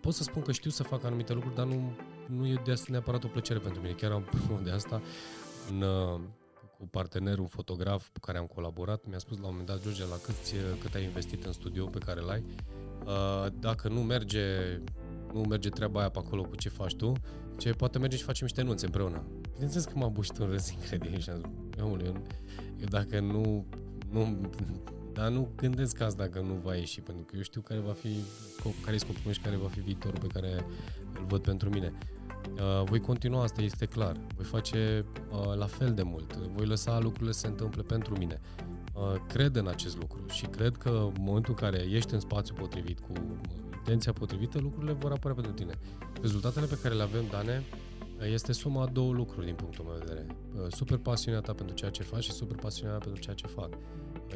pot 0.00 0.14
să 0.14 0.22
spun 0.22 0.42
că 0.42 0.52
știu 0.52 0.70
să 0.70 0.82
fac 0.82 1.04
anumite 1.04 1.32
lucruri, 1.32 1.54
dar 1.54 1.66
nu, 1.66 1.92
nu 2.26 2.46
e 2.46 2.60
de 2.64 2.72
asta 2.72 2.86
neapărat 2.90 3.24
o 3.24 3.28
plăcere 3.28 3.58
pentru 3.58 3.80
mine. 3.80 3.92
Chiar 3.92 4.10
am 4.10 4.24
de 4.64 4.70
asta 4.70 5.02
în, 5.70 5.84
cu 6.78 6.86
partenerul, 6.86 7.40
un 7.40 7.46
fotograf 7.46 8.08
cu 8.08 8.20
care 8.20 8.38
am 8.38 8.46
colaborat, 8.46 9.06
mi-a 9.06 9.18
spus 9.18 9.36
la 9.38 9.46
un 9.46 9.50
moment 9.50 9.66
dat, 9.66 9.82
George, 9.82 10.04
la 10.04 10.16
cât, 10.24 10.34
cât 10.80 10.94
ai 10.94 11.04
investit 11.04 11.44
în 11.44 11.52
studio 11.52 11.86
pe 11.86 11.98
care 11.98 12.20
l-ai, 12.20 12.44
Uh, 13.08 13.46
dacă 13.60 13.88
nu 13.88 14.02
merge, 14.02 14.42
nu 15.32 15.40
merge 15.40 15.68
treaba 15.68 15.98
aia 16.00 16.08
pe 16.08 16.18
acolo 16.18 16.42
cu 16.42 16.54
ce 16.54 16.68
faci 16.68 16.94
tu, 16.94 17.12
ce 17.58 17.70
poate 17.70 17.98
merge 17.98 18.16
și 18.16 18.22
facem 18.22 18.46
niște 18.46 18.62
nunți 18.62 18.84
împreună. 18.84 19.26
Bineînțeles 19.52 19.84
că 19.84 19.92
m-a 19.94 20.08
bușit 20.08 20.38
un 20.38 20.46
râs 20.46 20.70
incredibil 20.76 21.20
și 21.20 21.30
am 21.30 21.36
zis, 21.36 21.78
eu, 21.78 21.98
eu, 22.04 22.22
eu 22.80 22.86
dacă 22.88 23.20
nu, 23.20 23.66
nu 24.10 24.50
dar 25.12 25.28
nu 25.28 25.52
gândesc 25.56 26.00
asta 26.00 26.22
dacă 26.26 26.40
nu 26.40 26.54
va 26.54 26.74
ieși, 26.74 27.00
pentru 27.00 27.24
că 27.24 27.36
eu 27.36 27.42
știu 27.42 27.60
care 27.60 27.80
va 27.80 27.92
fi 27.92 28.08
scop, 28.58 28.72
care 28.82 28.94
e 28.94 28.98
scopul 28.98 29.20
meu 29.24 29.32
și 29.32 29.40
care 29.40 29.56
va 29.56 29.68
fi 29.68 29.80
viitorul 29.80 30.18
pe 30.18 30.26
care 30.26 30.64
îl 31.14 31.24
văd 31.28 31.42
pentru 31.42 31.68
mine. 31.68 31.92
Uh, 32.54 32.82
voi 32.84 33.00
continua 33.00 33.42
asta, 33.42 33.62
este 33.62 33.86
clar. 33.86 34.16
Voi 34.36 34.44
face 34.44 35.04
uh, 35.30 35.56
la 35.56 35.66
fel 35.66 35.94
de 35.94 36.02
mult. 36.02 36.36
Voi 36.36 36.66
lăsa 36.66 36.98
lucrurile 36.98 37.32
să 37.32 37.38
se 37.38 37.46
întâmple 37.46 37.82
pentru 37.82 38.18
mine. 38.18 38.40
Uh, 38.94 39.14
cred 39.28 39.56
în 39.56 39.68
acest 39.68 39.96
lucru 39.96 40.26
și 40.30 40.46
cred 40.46 40.76
că 40.76 40.88
în 40.88 41.22
momentul 41.22 41.54
în 41.58 41.68
care 41.68 41.86
ești 41.90 42.14
în 42.14 42.20
spațiu 42.20 42.54
potrivit, 42.54 42.98
cu 43.00 43.12
intenția 43.76 44.12
potrivită, 44.12 44.58
lucrurile 44.58 44.92
vor 44.92 45.10
apărea 45.10 45.34
pentru 45.34 45.52
tine. 45.52 45.72
Rezultatele 46.20 46.66
pe 46.66 46.78
care 46.82 46.94
le 46.94 47.02
avem, 47.02 47.24
Dane, 47.30 47.62
este 48.32 48.52
suma 48.52 48.82
a 48.82 48.86
două 48.86 49.12
lucruri 49.12 49.46
din 49.46 49.54
punctul 49.54 49.84
meu 49.84 49.98
de 49.98 50.04
vedere. 50.06 50.26
Uh, 50.54 50.72
super 50.72 50.96
pasiunea 50.96 51.40
ta 51.40 51.52
pentru 51.52 51.74
ceea 51.74 51.90
ce 51.90 52.02
faci 52.02 52.22
și 52.22 52.32
super 52.32 52.56
pasiunea 52.56 52.96
ta 52.96 53.04
pentru 53.04 53.20
ceea 53.20 53.34
ce 53.34 53.46
fac. 53.46 53.68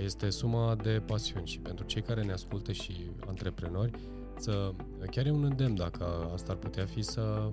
Este 0.03 0.31
suma 0.31 0.75
de 0.75 1.03
pasiuni 1.07 1.47
și 1.47 1.59
pentru 1.59 1.85
cei 1.85 2.03
care 2.03 2.23
ne 2.23 2.33
ascultă 2.33 2.73
și 2.73 3.11
antreprenori, 3.27 3.91
să, 4.37 4.73
chiar 5.11 5.27
e 5.27 5.31
un 5.31 5.45
îndemn 5.45 5.75
dacă 5.75 6.31
asta 6.33 6.53
ar 6.53 6.59
putea 6.59 6.85
fi 6.85 7.03
să 7.03 7.21
uh, 7.47 7.53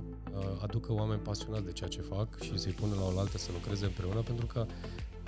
aducă 0.62 0.94
oameni 0.94 1.20
pasionați 1.20 1.64
de 1.64 1.72
ceea 1.72 1.90
ce 1.90 2.02
fac 2.02 2.42
și 2.42 2.58
să-i 2.58 2.72
pună 2.72 2.96
la 2.96 3.16
oaltă 3.16 3.38
să 3.38 3.50
lucreze 3.54 3.86
împreună, 3.86 4.22
pentru 4.22 4.46
că 4.46 4.66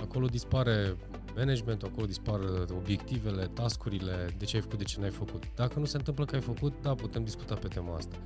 acolo 0.00 0.26
dispare 0.26 0.96
managementul, 1.36 1.88
acolo 1.92 2.06
dispar 2.06 2.40
obiectivele, 2.76 3.46
tascurile, 3.46 4.34
de 4.38 4.44
ce 4.44 4.56
ai 4.56 4.62
făcut, 4.62 4.78
de 4.78 4.84
ce 4.84 5.00
n-ai 5.00 5.10
făcut. 5.10 5.42
Dacă 5.54 5.78
nu 5.78 5.84
se 5.84 5.96
întâmplă 5.96 6.24
că 6.24 6.34
ai 6.34 6.40
făcut, 6.40 6.72
da, 6.82 6.94
putem 6.94 7.24
discuta 7.24 7.54
pe 7.54 7.68
tema 7.68 7.96
asta. 7.96 8.16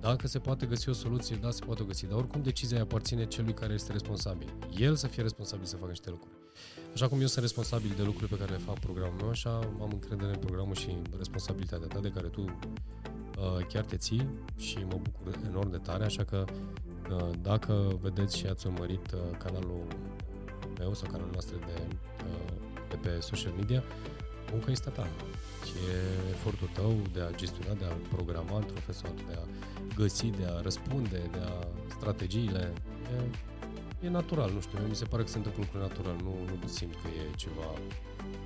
Dacă 0.00 0.26
se 0.26 0.38
poate 0.38 0.66
găsi 0.66 0.88
o 0.88 0.92
soluție, 0.92 1.36
da, 1.36 1.50
se 1.50 1.64
poate 1.64 1.84
găsi, 1.86 2.06
dar 2.06 2.18
oricum 2.18 2.42
decizia 2.42 2.80
aparține 2.80 3.26
celui 3.26 3.54
care 3.54 3.72
este 3.72 3.92
responsabil. 3.92 4.54
El 4.78 4.94
să 4.94 5.06
fie 5.06 5.22
responsabil 5.22 5.64
să 5.64 5.76
facă 5.76 5.88
niște 5.88 6.10
lucruri. 6.10 6.34
Așa 6.94 7.08
cum 7.08 7.20
eu 7.20 7.26
sunt 7.26 7.44
responsabil 7.44 7.92
de 7.96 8.02
lucrurile 8.02 8.36
pe 8.36 8.42
care 8.42 8.56
le 8.56 8.64
fac 8.64 8.78
programul 8.78 9.16
meu, 9.20 9.28
așa 9.28 9.56
am 9.56 9.90
încredere 9.92 10.32
în 10.32 10.38
programul 10.38 10.74
și 10.74 10.90
în 10.90 11.04
responsabilitatea 11.16 11.86
ta 11.86 12.00
de 12.00 12.08
care 12.08 12.26
tu 12.26 12.40
uh, 12.40 12.52
chiar 13.68 13.84
te 13.84 13.96
ții 13.96 14.28
și 14.56 14.78
mă 14.78 14.98
bucur 15.02 15.40
enorm 15.46 15.70
de 15.70 15.76
tare, 15.76 16.04
așa 16.04 16.24
că 16.24 16.44
Uh, 17.10 17.30
Dacă 17.42 17.98
vedeți 18.02 18.36
și 18.38 18.46
ați 18.46 18.66
urmărit 18.66 19.12
uh, 19.12 19.20
canalul 19.38 19.86
meu 20.78 20.94
sau 20.94 21.10
canalul 21.10 21.30
noastre 21.32 21.56
de, 21.66 21.82
uh, 22.24 22.52
de 22.88 22.96
pe 22.96 23.20
social 23.20 23.52
media, 23.52 23.82
munca 24.50 24.70
este 24.70 24.88
a 24.88 24.92
ta. 24.92 25.06
Și 25.64 25.72
e 25.72 26.30
efortul 26.30 26.68
tău 26.74 26.94
de 27.12 27.20
a 27.20 27.30
gestiona, 27.30 27.74
de 27.74 27.84
a 27.84 28.14
programa 28.14 28.56
într-un 28.56 28.80
fel 28.80 28.94
sau 28.94 29.10
altul, 29.10 29.26
de 29.28 29.38
a 29.42 29.44
găsi, 29.94 30.26
de 30.26 30.44
a 30.44 30.60
răspunde, 30.60 31.22
de 31.30 31.38
a 31.38 31.66
strategiile. 31.88 32.72
E, 34.02 34.06
e 34.06 34.08
natural, 34.08 34.50
nu 34.52 34.60
știu, 34.60 34.78
mie 34.78 34.88
mi 34.88 34.94
se 34.94 35.04
pare 35.04 35.22
că 35.22 35.28
se 35.28 35.36
întâmplă 35.36 35.62
lucruri 35.62 35.84
natural, 35.88 36.16
nu, 36.22 36.34
nu 36.60 36.66
simt 36.66 36.94
că 36.94 37.08
e 37.08 37.34
ceva 37.36 37.70
uh, 37.70 38.45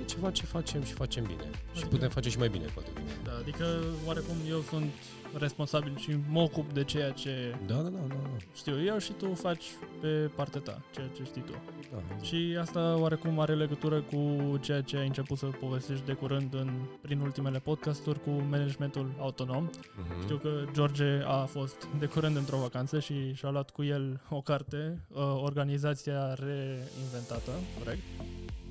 e 0.00 0.04
ceva 0.04 0.30
ce 0.30 0.44
facem 0.44 0.82
și 0.82 0.92
facem 0.92 1.24
bine. 1.24 1.42
Și 1.42 1.70
Adică- 1.72 1.88
putem 1.88 2.08
face 2.08 2.28
și 2.30 2.38
mai 2.38 2.48
bine, 2.48 2.64
poate. 2.74 2.88
Da, 3.24 3.32
adică 3.40 3.64
oarecum 4.06 4.34
eu 4.48 4.60
sunt 4.60 4.90
responsabil 5.38 5.96
și 5.98 6.16
mă 6.28 6.40
ocup 6.40 6.72
de 6.72 6.84
ceea 6.84 7.10
ce 7.10 7.54
Da, 7.66 7.74
da, 7.74 7.80
da, 7.82 7.88
da. 7.88 8.14
da. 8.14 8.16
știu 8.54 8.82
eu 8.84 8.98
și 8.98 9.12
tu 9.12 9.34
faci 9.34 9.64
pe 10.00 10.30
partea 10.34 10.60
ta, 10.60 10.82
ceea 10.94 11.06
ce 11.16 11.24
știi 11.24 11.42
tu. 11.42 11.50
da 11.52 11.58
exact. 11.80 12.24
Și 12.24 12.56
asta 12.60 12.96
oarecum 12.98 13.38
are 13.40 13.54
legătură 13.54 14.00
cu 14.00 14.36
ceea 14.60 14.80
ce 14.80 14.96
ai 14.96 15.06
început 15.06 15.38
să 15.38 15.46
povestești 15.46 16.04
de 16.06 16.12
curând 16.12 16.54
în, 16.54 16.70
prin 17.00 17.20
ultimele 17.20 17.58
podcasturi 17.58 18.22
cu 18.22 18.30
managementul 18.30 19.14
autonom. 19.18 19.62
Mhm. 19.96 20.22
Știu 20.22 20.36
că 20.36 20.64
George 20.72 21.20
a 21.24 21.44
fost 21.44 21.88
de 21.98 22.06
curând 22.06 22.36
într-o 22.36 22.56
vacanță 22.58 23.00
și 23.00 23.34
și-a 23.34 23.50
luat 23.50 23.70
cu 23.70 23.82
el 23.84 24.20
o 24.30 24.40
carte, 24.40 25.00
uh, 25.08 25.18
Organizația 25.42 26.34
Reinventată, 26.34 27.50
corect? 27.78 28.02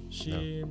Și 0.08 0.30
ne-a, 0.30 0.68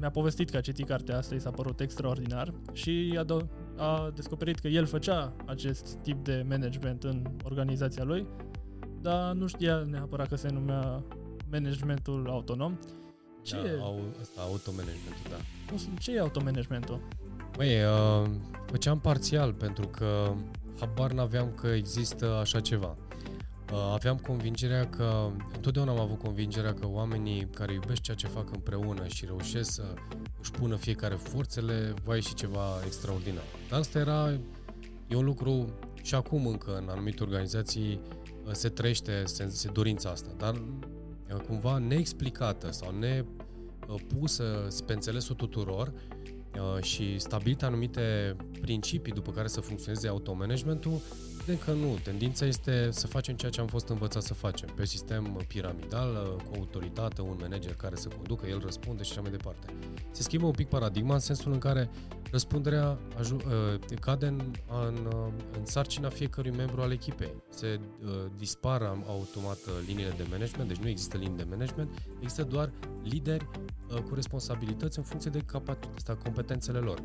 mi-a 0.00 0.10
povestit 0.12 0.50
că 0.50 0.56
a 0.56 0.60
citit 0.60 0.86
cartea 0.86 1.16
asta, 1.18 1.34
i 1.34 1.40
s-a 1.40 1.50
părut 1.50 1.80
extraordinar 1.80 2.54
și 2.72 3.18
a, 3.18 3.24
do- 3.24 3.46
a 3.76 4.10
descoperit 4.14 4.58
că 4.58 4.68
el 4.68 4.86
făcea 4.86 5.32
acest 5.46 5.94
tip 6.02 6.24
de 6.24 6.44
management 6.48 7.02
în 7.04 7.26
organizația 7.44 8.04
lui, 8.04 8.26
dar 9.00 9.32
nu 9.32 9.46
știa 9.46 9.76
neapărat 9.90 10.28
că 10.28 10.36
se 10.36 10.48
numea 10.48 11.02
managementul 11.50 12.26
autonom. 12.30 12.78
Ce, 13.42 13.56
Da, 13.56 13.68
e, 13.68 13.78
au, 13.80 14.00
asta, 14.20 14.40
automanagementul, 14.40 15.30
da. 15.30 15.36
nu- 15.72 15.98
ce 15.98 16.12
e 16.14 16.20
automanagementul? 16.20 17.00
Băi, 17.56 17.68
uh, 17.82 18.28
făceam 18.66 19.00
parțial 19.00 19.52
pentru 19.52 19.86
că 19.88 20.32
habar 20.80 21.12
n-aveam 21.12 21.52
că 21.60 21.66
există 21.66 22.26
așa 22.40 22.60
ceva. 22.60 22.96
Uh, 23.72 23.78
aveam 23.92 24.16
convingerea 24.16 24.88
că, 24.88 25.30
întotdeauna 25.54 25.92
am 25.92 26.00
avut 26.00 26.18
convingerea 26.18 26.74
că 26.74 26.86
oamenii 26.88 27.48
care 27.54 27.72
iubesc 27.72 28.00
ceea 28.00 28.16
ce 28.16 28.26
fac 28.26 28.50
împreună 28.54 29.06
și 29.06 29.24
reușesc 29.24 29.70
să 29.70 29.94
își 30.40 30.50
pună 30.50 30.76
fiecare 30.76 31.14
forțele, 31.14 31.94
va 32.04 32.14
ieși 32.14 32.34
ceva 32.34 32.80
extraordinar. 32.84 33.44
Dar 33.70 33.78
asta 33.78 33.98
era, 33.98 34.30
e 35.08 35.16
un 35.16 35.24
lucru 35.24 35.72
și 36.02 36.14
acum 36.14 36.46
încă 36.46 36.76
în 36.76 36.88
anumite 36.88 37.22
organizații 37.22 38.00
uh, 38.44 38.52
se 38.52 38.68
trăiește 38.68 39.22
se, 39.24 39.48
se 39.48 39.68
dorința 39.72 40.10
asta, 40.10 40.30
dar 40.36 40.54
uh, 40.54 41.40
cumva 41.46 41.78
neexplicată 41.78 42.72
sau 42.72 42.94
nepusă 42.98 44.68
pe 44.86 44.92
înțelesul 44.92 45.34
tuturor, 45.34 45.92
uh, 46.56 46.82
și 46.82 47.18
stabilit 47.18 47.62
anumite 47.62 48.36
principii 48.60 49.12
după 49.12 49.30
care 49.30 49.48
să 49.48 49.60
funcționeze 49.60 50.08
automanagementul, 50.08 51.00
vedem 51.46 51.60
că 51.64 51.72
nu. 51.72 51.98
Tendința 52.02 52.46
este 52.46 52.88
să 52.90 53.06
facem 53.06 53.34
ceea 53.34 53.50
ce 53.50 53.60
am 53.60 53.66
fost 53.66 53.88
învățat 53.88 54.22
să 54.22 54.34
facem. 54.34 54.68
Pe 54.74 54.84
sistem 54.84 55.44
piramidal, 55.48 56.10
uh, 56.10 56.42
cu 56.42 56.50
autoritate, 56.56 57.20
un 57.20 57.36
manager 57.40 57.74
care 57.74 57.96
să 57.96 58.08
conducă, 58.08 58.46
el 58.46 58.60
răspunde 58.64 59.02
și 59.02 59.10
așa 59.10 59.20
mai 59.20 59.30
departe. 59.30 59.66
Se 60.10 60.22
schimbă 60.22 60.46
un 60.46 60.52
pic 60.52 60.68
paradigma 60.68 61.14
în 61.14 61.20
sensul 61.20 61.52
în 61.52 61.58
care 61.58 61.90
răspunderea 62.30 62.98
aju- 63.18 63.36
uh, 63.46 63.98
cade 64.00 64.26
în, 64.26 64.40
în, 64.86 65.06
uh, 65.14 65.32
în 65.58 65.64
sarcina 65.66 66.08
fiecărui 66.08 66.50
membru 66.50 66.80
al 66.80 66.92
echipei. 66.92 67.34
Se 67.48 67.80
uh, 68.04 68.08
dispar 68.36 68.82
am- 68.82 69.04
automat 69.08 69.56
uh, 69.66 69.72
liniile 69.86 70.14
de 70.16 70.26
management, 70.30 70.68
deci 70.68 70.76
nu 70.76 70.88
există 70.88 71.16
linii 71.16 71.36
de 71.36 71.46
management, 71.50 71.90
există 72.20 72.42
doar 72.42 72.70
lideri 73.02 73.48
uh, 73.90 73.98
cu 74.00 74.14
responsabilități 74.14 74.98
în 74.98 75.04
funcție 75.04 75.30
de 75.30 75.38
capacitatea, 75.38 76.14
competențele 76.24 76.78
lor. 76.78 77.02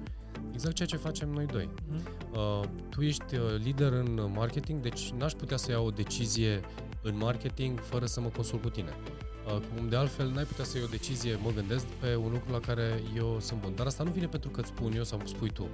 Exact 0.53 0.75
ceea 0.75 0.87
ce 0.87 0.97
facem 0.97 1.29
noi 1.29 1.45
doi. 1.45 1.69
Mhm. 1.89 2.01
Uh, 2.33 2.61
tu 2.89 3.01
ești 3.01 3.35
uh, 3.35 3.41
lider 3.63 3.91
în 3.91 4.31
marketing, 4.35 4.81
deci 4.81 5.11
n-aș 5.11 5.31
putea 5.33 5.57
să 5.57 5.71
iau 5.71 5.85
o 5.85 5.89
decizie 5.89 6.61
în 7.03 7.17
marketing 7.17 7.79
fără 7.79 8.05
să 8.05 8.21
mă 8.21 8.27
consult 8.27 8.61
cu 8.61 8.69
tine. 8.69 8.89
Uh, 9.45 9.57
cum 9.75 9.89
de 9.89 9.95
altfel 9.95 10.29
n-ai 10.29 10.43
putea 10.43 10.63
să 10.63 10.77
iei 10.77 10.85
o 10.85 10.89
decizie, 10.89 11.39
mă 11.43 11.51
gândesc, 11.51 11.85
pe 11.85 12.15
un 12.15 12.31
lucru 12.31 12.51
la 12.51 12.59
care 12.59 13.01
eu 13.15 13.37
sunt 13.39 13.61
bun. 13.61 13.75
Dar 13.75 13.85
asta 13.85 14.03
nu 14.03 14.11
vine 14.11 14.27
pentru 14.27 14.49
că 14.49 14.59
îți 14.59 14.69
spun 14.69 14.93
eu 14.95 15.03
sau 15.03 15.19
îmi 15.19 15.27
spui 15.27 15.49
tu. 15.49 15.67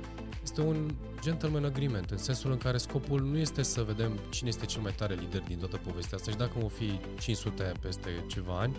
Este 0.43 0.61
un 0.61 0.89
gentleman 1.21 1.65
agreement, 1.65 2.09
în 2.09 2.17
sensul 2.17 2.51
în 2.51 2.57
care 2.57 2.77
scopul 2.77 3.21
nu 3.21 3.37
este 3.37 3.61
să 3.61 3.81
vedem 3.81 4.19
cine 4.29 4.49
este 4.49 4.65
cel 4.65 4.81
mai 4.81 4.91
tare 4.91 5.13
lider 5.13 5.41
din 5.41 5.57
toată 5.57 5.77
povestea 5.77 6.17
asta 6.17 6.31
și 6.31 6.37
dacă 6.37 6.51
vom 6.59 6.69
fi 6.69 6.99
500 7.19 7.71
peste 7.81 8.23
ceva 8.27 8.59
ani, 8.59 8.75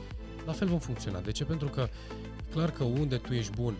la 0.47 0.52
fel 0.52 0.68
vom 0.68 0.78
funcționa. 0.78 1.21
De 1.21 1.33
ce? 1.33 1.45
Pentru 1.45 1.68
că 1.68 1.88
e 2.38 2.52
clar 2.52 2.71
că 2.71 2.85
unde 2.85 3.16
tu 3.16 3.33
ești 3.33 3.52
bun, 3.52 3.75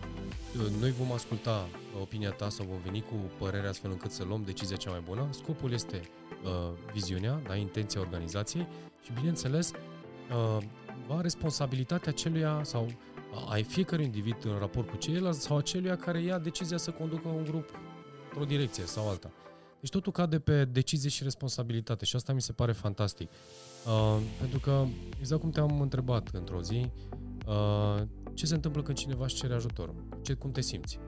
noi 0.79 0.91
vom 0.91 1.11
asculta 1.11 1.67
opinia 2.01 2.29
ta 2.29 2.49
sau 2.49 2.65
vom 2.65 2.79
veni 2.83 3.01
cu 3.01 3.15
părerea 3.37 3.69
astfel 3.69 3.91
încât 3.91 4.11
să 4.11 4.23
luăm 4.23 4.43
decizia 4.45 4.75
cea 4.75 4.89
mai 4.89 5.01
bună. 5.05 5.27
Scopul 5.29 5.71
este 5.71 6.01
uh, 6.43 6.49
viziunea, 6.93 7.41
da, 7.47 7.55
intenția 7.55 8.01
organizației 8.01 8.67
și, 9.03 9.11
bineînțeles, 9.13 9.71
uh, 10.31 10.63
va 11.09 11.21
responsabilitatea 11.21 12.11
celuia 12.11 12.61
sau 12.63 12.87
a- 13.33 13.51
ai 13.51 13.63
fiecărui 13.63 14.05
individ 14.05 14.45
în 14.45 14.57
raport 14.59 14.89
cu 14.89 14.95
ceilalți 14.97 15.41
sau 15.41 15.57
aceluia 15.57 15.95
care 15.95 16.21
ia 16.21 16.39
decizia 16.39 16.77
să 16.77 16.91
conducă 16.91 17.27
un 17.27 17.43
grup 17.43 17.69
într-o 18.27 18.45
direcție 18.45 18.83
sau 18.85 19.09
alta. 19.09 19.31
Deci 19.79 19.89
totul 19.89 20.11
cade 20.11 20.39
pe 20.39 20.65
decizie 20.65 21.09
și 21.09 21.23
responsabilitate 21.23 22.05
și 22.05 22.15
asta 22.15 22.33
mi 22.33 22.41
se 22.41 22.51
pare 22.51 22.71
fantastic. 22.71 23.29
Uh, 23.85 24.17
pentru 24.39 24.59
că, 24.59 24.85
exact 25.19 25.41
cum 25.41 25.49
te-am 25.49 25.81
întrebat 25.81 26.29
într-o 26.33 26.61
zi, 26.61 26.91
uh, 27.47 28.01
ce 28.33 28.45
se 28.45 28.55
întâmplă 28.55 28.81
când 28.81 28.97
cineva 28.97 29.23
își 29.23 29.35
cere 29.35 29.53
ajutor? 29.53 29.93
Ce, 30.21 30.33
cum 30.33 30.51
te 30.51 30.61
simți? 30.61 30.99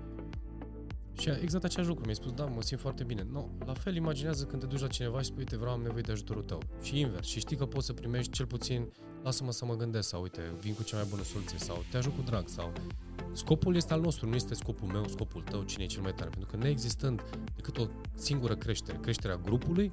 Și 1.14 1.30
exact 1.42 1.64
același 1.64 1.88
lucru. 1.90 2.04
Mi-ai 2.04 2.16
spus, 2.16 2.32
da, 2.32 2.46
mă 2.46 2.62
simt 2.62 2.80
foarte 2.80 3.04
bine. 3.04 3.28
No, 3.32 3.46
la 3.66 3.74
fel, 3.74 3.96
imaginează 3.96 4.44
când 4.44 4.62
te 4.62 4.68
duci 4.68 4.80
la 4.80 4.88
cineva 4.88 5.20
și 5.20 5.26
spui, 5.26 5.38
uite, 5.38 5.58
vreau, 5.58 5.74
am 5.74 5.82
nevoie 5.82 6.02
de 6.02 6.12
ajutorul 6.12 6.44
tău. 6.44 6.62
Și 6.82 7.00
invers. 7.00 7.28
Și 7.28 7.40
știi 7.40 7.58
că 7.58 7.66
poți 7.66 7.86
să 7.86 7.94
primești 7.94 8.32
cel 8.32 8.46
puțin, 8.46 8.92
lasă-mă 9.24 9.52
să 9.52 9.66
mă 9.66 9.76
gândesc, 9.76 10.08
sau 10.08 10.22
uite, 10.22 10.42
vin 10.60 10.74
cu 10.74 10.84
cea 10.84 10.96
mai 10.96 11.06
bună 11.10 11.24
soluție, 11.24 11.58
sau 11.58 11.84
te 11.92 11.98
ajut 11.98 12.16
cu 12.16 12.22
drag, 12.22 12.48
sau... 12.48 12.72
Scopul 13.34 13.76
este 13.76 13.94
al 13.94 14.02
nostru, 14.02 14.30
nu 14.30 14.36
este 14.36 14.54
scopul 14.54 14.88
meu, 14.88 15.08
scopul 15.08 15.42
tău, 15.42 15.64
cine 15.64 15.84
e 15.84 15.88
cel 15.88 16.02
mai 16.02 16.14
tare. 16.14 16.30
Pentru 16.30 16.50
că 16.50 16.58
neexistând 16.58 17.22
decât 17.56 17.78
o 17.78 17.88
singură 18.16 18.56
creștere, 18.56 18.98
creșterea 19.02 19.36
grupului, 19.36 19.92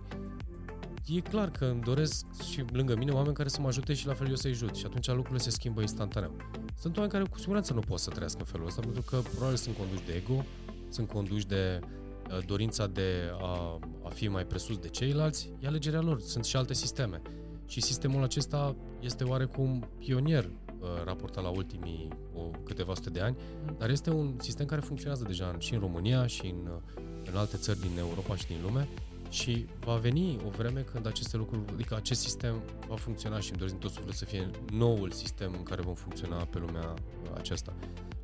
e 1.06 1.20
clar 1.20 1.50
că 1.50 1.64
îmi 1.64 1.80
doresc 1.80 2.24
și 2.50 2.64
lângă 2.72 2.96
mine 2.96 3.10
oameni 3.10 3.34
care 3.34 3.48
să 3.48 3.60
mă 3.60 3.66
ajute 3.66 3.94
și 3.94 4.06
la 4.06 4.14
fel 4.14 4.28
eu 4.28 4.34
să-i 4.34 4.50
ajut. 4.50 4.74
Și 4.74 4.84
atunci 4.86 5.06
lucrurile 5.06 5.38
se 5.38 5.50
schimbă 5.50 5.80
instantaneu. 5.80 6.36
Sunt 6.80 6.94
oameni 6.94 7.12
care 7.12 7.24
cu 7.24 7.38
siguranță 7.38 7.72
nu 7.72 7.80
pot 7.80 7.98
să 7.98 8.10
trăiască 8.10 8.38
în 8.40 8.46
felul 8.46 8.66
ăsta, 8.66 8.80
pentru 8.80 9.02
că 9.02 9.16
probabil 9.16 9.56
sunt 9.56 9.76
conduși 9.76 10.04
de 10.06 10.12
ego, 10.12 10.44
sunt 10.88 11.08
conduși 11.08 11.46
de 11.46 11.80
uh, 11.82 12.38
dorința 12.46 12.86
de 12.86 13.30
a, 13.40 13.78
a 14.02 14.08
fi 14.08 14.28
mai 14.28 14.46
presus 14.46 14.78
de 14.78 14.88
ceilalți, 14.88 15.52
e 15.60 15.66
alegerea 15.66 16.00
lor. 16.00 16.20
Sunt 16.20 16.44
și 16.44 16.56
alte 16.56 16.74
sisteme. 16.74 17.22
Și 17.66 17.80
sistemul 17.80 18.22
acesta 18.22 18.76
este 19.00 19.24
oarecum 19.24 19.88
pionier 19.98 20.44
uh, 20.44 20.88
raportat 21.04 21.42
la 21.42 21.48
ultimii 21.48 22.08
o, 22.34 22.40
câteva 22.64 22.94
sute 22.94 23.10
de 23.10 23.20
ani, 23.20 23.36
dar 23.78 23.90
este 23.90 24.10
un 24.10 24.34
sistem 24.38 24.66
care 24.66 24.80
funcționează 24.80 25.24
deja 25.26 25.50
în, 25.52 25.58
și 25.58 25.74
în 25.74 25.80
România 25.80 26.26
și 26.26 26.46
în, 26.46 26.70
uh, 26.72 27.02
în 27.30 27.36
alte 27.36 27.56
țări 27.56 27.80
din 27.80 27.98
Europa 27.98 28.36
și 28.36 28.46
din 28.46 28.58
lume 28.62 28.88
și 29.30 29.66
va 29.80 29.94
veni 29.94 30.38
o 30.46 30.48
vreme 30.48 30.80
când 30.80 31.06
aceste 31.06 31.36
lucruri, 31.36 31.62
adică 31.72 31.96
acest 31.96 32.20
sistem 32.20 32.62
va 32.88 32.96
funcționa 32.96 33.40
și 33.40 33.48
îmi 33.48 33.58
doresc 33.58 33.74
din 33.74 33.82
tot 33.82 33.90
sufletul 33.90 34.14
să 34.14 34.24
fie 34.24 34.50
noul 34.72 35.10
sistem 35.10 35.54
în 35.56 35.62
care 35.62 35.82
vom 35.82 35.94
funcționa 35.94 36.36
pe 36.36 36.58
lumea 36.58 36.94
uh, 37.22 37.30
aceasta. 37.36 37.72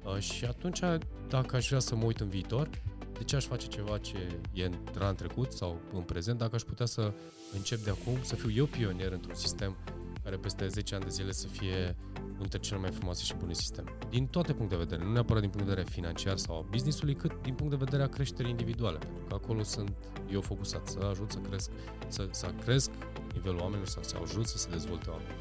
Uh, 0.04 0.18
și 0.18 0.44
atunci, 0.44 0.80
dacă 1.28 1.56
aș 1.56 1.68
vrea 1.68 1.78
să 1.78 1.94
mă 1.94 2.04
uit 2.04 2.20
în 2.20 2.28
viitor, 2.28 2.68
de 3.12 3.24
ce 3.24 3.36
aș 3.36 3.44
face 3.44 3.66
ceva 3.66 3.98
ce 3.98 4.16
e 4.52 4.70
era 4.94 5.08
în 5.08 5.14
trecut 5.14 5.52
sau 5.52 5.80
în 5.92 6.02
prezent, 6.02 6.38
dacă 6.38 6.54
aș 6.54 6.62
putea 6.62 6.86
să 6.86 7.12
încep 7.52 7.78
de 7.78 7.90
acum, 7.90 8.18
să 8.22 8.34
fiu 8.34 8.50
eu 8.50 8.64
pionier 8.64 9.12
într-un 9.12 9.34
sistem 9.34 9.76
care 10.24 10.36
peste 10.36 10.68
10 10.68 10.94
ani 10.94 11.04
de 11.04 11.10
zile 11.10 11.32
să 11.32 11.46
fie 11.46 11.96
unul 12.22 12.36
dintre 12.38 12.58
cele 12.58 12.80
mai 12.80 12.90
frumoase 12.90 13.24
și 13.24 13.34
bune 13.34 13.52
sisteme. 13.52 13.96
Din 14.10 14.26
toate 14.26 14.52
puncte 14.52 14.74
de 14.74 14.82
vedere, 14.82 15.04
nu 15.04 15.12
neapărat 15.12 15.40
din 15.40 15.50
punct 15.50 15.66
de 15.66 15.72
vedere 15.72 15.94
financiar 15.94 16.36
sau 16.36 16.56
a 16.56 16.66
business-ului, 16.70 17.14
cât 17.14 17.42
din 17.42 17.54
punct 17.54 17.70
de 17.70 17.84
vedere 17.84 18.02
a 18.02 18.06
creșterii 18.06 18.50
individuale. 18.50 18.98
Pentru 18.98 19.24
că 19.28 19.34
acolo 19.34 19.62
sunt 19.62 19.92
eu 20.30 20.40
focusat 20.40 20.86
să 20.86 20.98
ajut 21.10 21.30
să 21.30 21.38
cresc, 21.38 21.70
să, 22.08 22.28
să 22.30 22.46
cresc 22.64 22.90
nivelul 23.32 23.58
oamenilor, 23.58 23.86
să, 23.86 23.98
să 24.00 24.16
ajut 24.22 24.46
să 24.46 24.58
se 24.58 24.68
dezvolte 24.70 25.10
oamenii. 25.10 25.34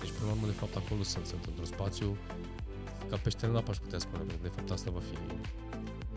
Deci, 0.00 0.10
până 0.10 0.26
la 0.26 0.32
urmă, 0.32 0.46
de 0.46 0.52
fapt, 0.52 0.76
acolo 0.76 1.02
sunt, 1.02 1.26
sunt 1.26 1.44
într-un 1.44 1.64
spațiu 1.64 2.16
ca 3.10 3.16
pește 3.16 3.46
în 3.46 3.56
apă, 3.56 3.70
aș 3.70 3.76
putea 3.76 3.98
spune, 3.98 4.18
pentru 4.18 4.36
că 4.36 4.42
de 4.42 4.52
fapt 4.56 4.70
asta 4.70 4.90
va 4.90 5.00
fi 5.00 5.16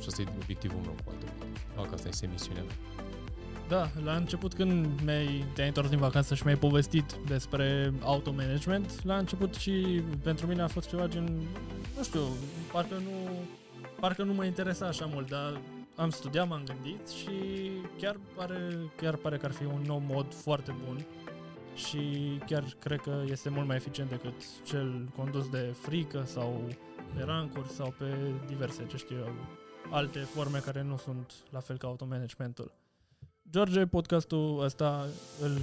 și 0.02 0.08
asta 0.08 0.22
e 0.22 0.26
obiectivul 0.42 0.80
meu 0.82 0.96
cu 1.04 1.12
alte 1.12 1.26
cuvinte. 1.26 1.60
Fac 1.76 1.94
asta 1.94 2.08
este 2.08 2.30
misiunea 2.32 2.64
mea. 2.64 2.76
Da, 3.68 3.90
la 4.04 4.16
început 4.16 4.54
când 4.54 5.02
mi-ai, 5.04 5.46
te-ai 5.54 5.68
întors 5.68 5.90
din 5.90 5.98
vacanță 5.98 6.36
și 6.36 6.44
mi-ai 6.44 6.58
povestit 6.58 7.14
despre 7.28 7.94
automanagement, 8.02 9.04
la 9.04 9.18
început 9.18 9.54
și 9.54 10.04
pentru 10.24 10.48
mine 10.48 10.62
a 10.62 10.68
fost 10.68 10.90
ceva 10.90 11.08
gen, 11.08 11.42
nu 11.98 12.04
știu, 12.04 12.22
parcă 12.72 12.94
nu, 12.94 13.32
parcă 14.00 14.24
nu 14.24 14.34
mă 14.34 14.46
interesa 14.46 14.86
așa 14.86 15.06
mult, 15.06 15.30
dar 15.30 15.62
am 15.96 16.10
studiat, 16.10 16.48
m-am 16.48 16.64
gândit 16.66 17.08
și 17.08 17.32
chiar 17.98 18.20
pare, 18.36 18.70
chiar 18.96 19.16
pare 19.16 19.38
că 19.38 19.46
ar 19.46 19.52
fi 19.52 19.64
un 19.64 19.82
nou 19.86 20.04
mod 20.08 20.34
foarte 20.34 20.76
bun 20.86 21.06
și 21.76 22.00
chiar 22.46 22.64
cred 22.80 23.00
că 23.00 23.24
este 23.30 23.50
mult 23.50 23.68
mai 23.68 23.76
eficient 23.76 24.10
decât 24.10 24.34
cel 24.66 25.10
condus 25.16 25.50
de 25.50 25.76
frică 25.82 26.24
sau 26.26 26.64
pe 27.16 27.24
rancuri 27.24 27.68
sau 27.68 27.94
pe 27.98 28.06
diverse, 28.48 28.86
ce 28.86 28.98
știu 28.98 29.16
eu, 29.18 29.34
alte 29.92 30.20
forme 30.20 30.60
care 30.60 30.84
nu 30.84 30.98
sunt 30.98 31.34
la 31.50 31.60
fel 31.60 31.78
ca 31.78 31.88
automanagementul. 31.88 32.72
George, 33.50 33.86
podcastul 33.86 34.62
ăsta 34.64 35.06
îl 35.42 35.58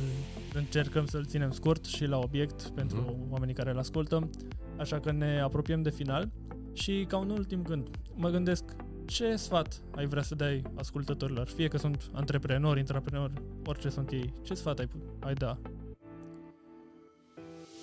încercăm 0.54 1.06
să-l 1.06 1.24
ținem 1.26 1.50
scurt 1.50 1.84
și 1.84 2.04
la 2.04 2.18
obiect 2.18 2.62
pentru 2.68 2.96
Mhm. 3.00 3.32
oamenii 3.32 3.54
care 3.54 3.70
îl 3.70 3.78
ascultă, 3.78 4.30
așa 4.76 5.00
că 5.00 5.12
ne 5.12 5.40
apropiem 5.40 5.82
de 5.82 5.90
final 5.90 6.30
și 6.72 7.04
ca 7.08 7.16
un 7.16 7.30
ultim 7.30 7.62
gând, 7.62 7.88
mă 8.14 8.28
gândesc 8.28 8.64
ce 9.06 9.36
sfat 9.36 9.82
ai 9.96 10.06
vrea 10.06 10.22
să 10.22 10.34
dai 10.34 10.62
ascultătorilor, 10.74 11.46
fie 11.48 11.68
că 11.68 11.76
sunt 11.76 12.10
antreprenori, 12.12 12.78
intraprenori, 12.78 13.32
orice 13.66 13.88
sunt 13.88 14.10
ei, 14.10 14.32
ce 14.42 14.54
sfat 14.54 14.78
ai, 14.78 14.88
ai 15.20 15.34
da? 15.34 15.58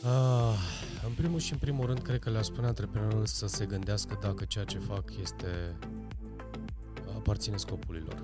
Ah, 0.07 0.57
în 1.05 1.13
primul 1.13 1.39
și 1.39 1.51
în 1.51 1.57
primul 1.57 1.85
rând, 1.85 1.99
cred 1.99 2.19
că 2.19 2.29
le-aș 2.29 2.45
spune 2.45 2.67
antreprenorilor 2.67 3.25
să 3.25 3.47
se 3.47 3.65
gândească 3.65 4.17
dacă 4.21 4.45
ceea 4.45 4.65
ce 4.65 4.77
fac 4.77 5.03
este 5.21 5.75
aparține 7.15 7.57
scopului 7.57 8.03
lor. 8.05 8.23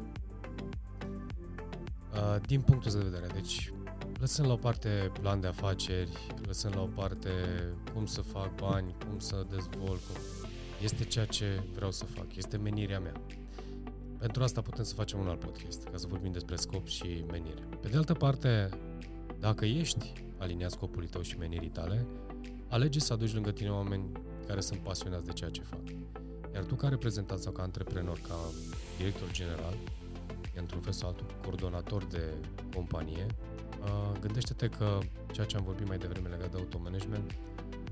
Ah, 2.12 2.42
Din 2.48 2.62
punctul 2.62 2.92
de 2.92 3.10
vedere, 3.10 3.28
deci 3.34 3.74
lăsând 4.20 4.48
la 4.48 4.54
o 4.54 4.58
parte 4.58 5.12
plan 5.22 5.40
de 5.40 5.48
afaceri, 5.48 6.12
lăsând 6.46 6.76
la 6.76 6.82
o 6.82 6.86
parte 6.86 7.30
cum 7.94 8.06
să 8.06 8.22
fac 8.22 8.56
bani, 8.56 8.96
cum 9.08 9.20
să 9.20 9.46
dezvolt, 9.50 10.00
cum... 10.12 10.22
este 10.82 11.04
ceea 11.04 11.26
ce 11.26 11.64
vreau 11.74 11.92
să 11.92 12.06
fac, 12.06 12.36
este 12.36 12.58
menirea 12.58 13.00
mea. 13.00 13.14
Pentru 14.18 14.44
asta 14.44 14.62
putem 14.62 14.84
să 14.84 14.94
facem 14.94 15.20
un 15.20 15.28
alt 15.28 15.40
podcast, 15.40 15.84
ca 15.84 15.98
să 15.98 16.08
vorbim 16.08 16.32
despre 16.32 16.56
scop 16.56 16.88
și 16.88 17.24
menire. 17.32 17.68
Pe 17.82 17.88
de 17.88 17.98
altă 17.98 18.14
parte, 18.14 18.70
dacă 19.40 19.66
ești 19.66 20.14
aliniat 20.42 20.72
scopului 20.72 21.08
tău 21.08 21.22
și 21.22 21.38
menirii 21.38 21.70
tale, 21.70 22.06
alege 22.68 23.00
să 23.00 23.14
aduci 23.14 23.34
lângă 23.34 23.52
tine 23.52 23.70
oameni 23.70 24.12
care 24.48 24.62
sunt 24.62 24.80
pasionați 24.80 25.26
de 25.26 25.32
ceea 25.32 25.50
ce 25.50 25.62
fac. 25.62 25.82
Iar 26.54 26.64
tu 26.64 26.76
ca 26.76 26.88
reprezentant 26.88 27.40
sau 27.40 27.52
ca 27.52 27.62
antreprenor, 27.62 28.20
ca 28.28 28.36
director 28.98 29.32
general, 29.32 29.78
într-un 30.56 30.82
fel 30.82 30.92
sau 30.92 31.10
altul, 31.10 31.26
coordonator 31.44 32.04
de 32.04 32.34
companie, 32.76 33.26
uh, 33.82 34.20
gândește-te 34.20 34.68
că 34.68 34.98
ceea 35.32 35.46
ce 35.46 35.58
am 35.58 35.64
vorbit 35.64 35.88
mai 35.88 35.98
devreme 35.98 36.30
legat 36.30 36.52
de 36.52 36.58
automanagement 36.58 37.36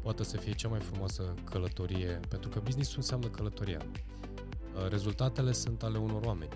poate 0.01 0.24
să 0.24 0.38
fie 0.38 0.53
cea 0.53 0.68
mai 0.68 0.79
frumoasă 0.79 1.34
călătorie, 1.44 2.20
pentru 2.29 2.50
că 2.50 2.60
business 2.63 2.96
înseamnă 2.96 3.27
călătoria. 3.27 3.82
Uh, 3.86 4.89
Rezultatele 4.89 5.51
sunt 5.51 5.84
ale 5.84 5.98
unor 5.98 6.24
oameni. 6.24 6.51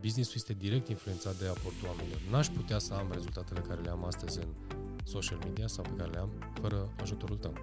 Businessul 0.00 0.34
este 0.36 0.52
direct 0.52 0.88
influențat 0.88 1.34
de 1.38 1.46
aportul 1.46 1.86
oamenilor. 1.86 2.20
N-aș 2.30 2.48
putea 2.48 2.78
să 2.78 2.94
am 2.94 3.08
rezultatele 3.12 3.60
care 3.60 3.80
le 3.80 3.90
am 3.90 4.04
astăzi 4.04 4.38
în 4.38 4.48
social 5.06 5.38
media 5.44 5.66
sau 5.66 5.84
pe 5.84 5.90
care 5.96 6.10
le 6.10 6.18
am 6.18 6.30
fără 6.60 6.92
ajutorul 7.02 7.36
tău. 7.36 7.54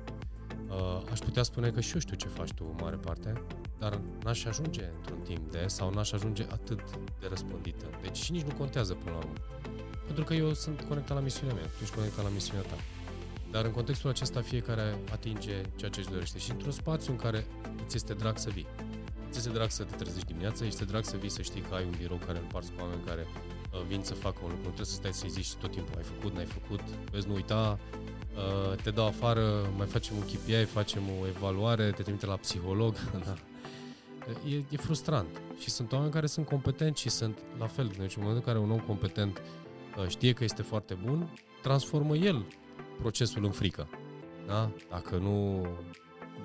Uh, 0.70 1.12
aș 1.12 1.20
putea 1.20 1.44
spune 1.44 1.70
că 1.70 1.82
și 1.82 1.94
eu 1.94 2.00
știu 2.00 2.16
ce 2.16 2.28
faci 2.28 2.54
tu 2.54 2.66
în 2.70 2.78
mare 2.82 2.96
parte, 2.96 3.44
dar 3.80 4.02
n-aș 4.24 4.46
ajunge 4.46 4.90
într-un 4.98 5.20
timp 5.20 5.52
de 5.52 5.64
sau 5.68 5.94
n-aș 5.94 6.12
ajunge 6.12 6.44
atât 6.44 6.80
de 7.20 7.28
răspândită. 7.30 7.86
Deci 8.02 8.18
și 8.18 8.32
nici 8.32 8.42
nu 8.42 8.54
contează 8.54 8.94
până 8.94 9.12
la 9.12 9.18
urmă. 9.18 9.34
Pentru 10.06 10.24
că 10.24 10.34
eu 10.34 10.54
sunt 10.54 10.82
conectat 10.82 11.18
la 11.18 11.24
misiunea 11.24 11.56
mea, 11.56 11.64
tu 11.64 11.78
ești 11.82 11.96
conectat 11.96 12.24
la 12.24 12.30
misiunea 12.30 12.62
ta. 12.62 12.76
Dar 13.52 13.66
în 13.66 13.72
contextul 13.72 14.10
acesta 14.10 14.42
fiecare 14.42 14.98
atinge 15.12 15.62
ceea 15.76 15.92
ce 15.92 16.00
își 16.00 16.10
dorește 16.10 16.38
și 16.38 16.52
într-un 16.52 16.72
spațiu 16.72 17.12
în 17.12 17.18
care 17.18 17.46
îți 17.86 17.96
este 17.96 18.14
drag 18.14 18.38
să 18.38 18.50
vii. 18.50 18.68
Îți 19.28 19.38
este 19.38 19.50
drag 19.50 19.70
să 19.70 19.84
te 19.84 19.96
trezești 19.96 20.28
dimineața, 20.28 20.66
este 20.66 20.86
drag 20.86 21.04
să 21.04 21.18
vii 21.18 21.30
să 21.30 21.42
știi 21.42 21.62
că 21.62 21.76
ai 21.76 21.84
un 21.84 21.94
birou 21.98 22.18
care 22.26 22.38
împarți 22.38 22.72
cu 22.72 22.82
oameni 22.82 23.02
care 23.06 23.22
uh, 23.22 23.63
vin 23.88 24.02
să 24.04 24.14
facă 24.14 24.38
un 24.44 24.50
lucru. 24.50 24.64
Nu 24.64 24.74
trebuie 24.74 24.86
să 24.86 24.94
stai 24.94 25.14
să-i 25.14 25.30
zici 25.30 25.54
tot 25.54 25.72
timpul 25.72 25.98
ai 25.98 26.04
făcut, 26.04 26.34
n-ai 26.34 26.46
făcut, 26.46 26.80
vezi, 27.12 27.28
nu 27.28 27.34
uita, 27.34 27.80
uh, 28.36 28.78
te 28.82 28.92
dau 28.92 29.06
afară, 29.06 29.74
mai 29.78 29.88
facem 29.88 30.16
un 30.16 30.24
KPI, 30.24 30.64
facem 30.64 31.02
o 31.22 31.28
evaluare, 31.28 31.92
te 31.92 32.04
trimite 32.04 32.26
la 32.26 32.36
psiholog. 32.36 32.96
da. 33.26 33.36
E, 34.50 34.56
e 34.70 34.78
frustrant. 34.78 35.42
Și 35.60 35.70
sunt 35.70 35.92
oameni 35.92 36.12
care 36.12 36.26
sunt 36.26 36.46
competenți 36.46 37.02
și 37.02 37.10
sunt 37.10 37.38
la 37.60 37.68
fel. 37.68 37.88
Deci 37.98 38.16
în 38.16 38.22
momentul 38.22 38.44
în 38.46 38.54
care 38.54 38.58
un 38.58 38.72
om 38.72 38.80
competent 38.80 39.42
uh, 39.98 40.08
știe 40.08 40.34
că 40.34 40.44
este 40.44 40.62
foarte 40.62 40.94
bun, 40.94 41.34
transformă 41.62 42.16
el 42.16 42.46
procesul 43.00 43.44
în 43.44 43.52
frică. 43.52 43.90
Da? 44.48 44.72
Dacă 44.90 45.18
nu 45.18 45.66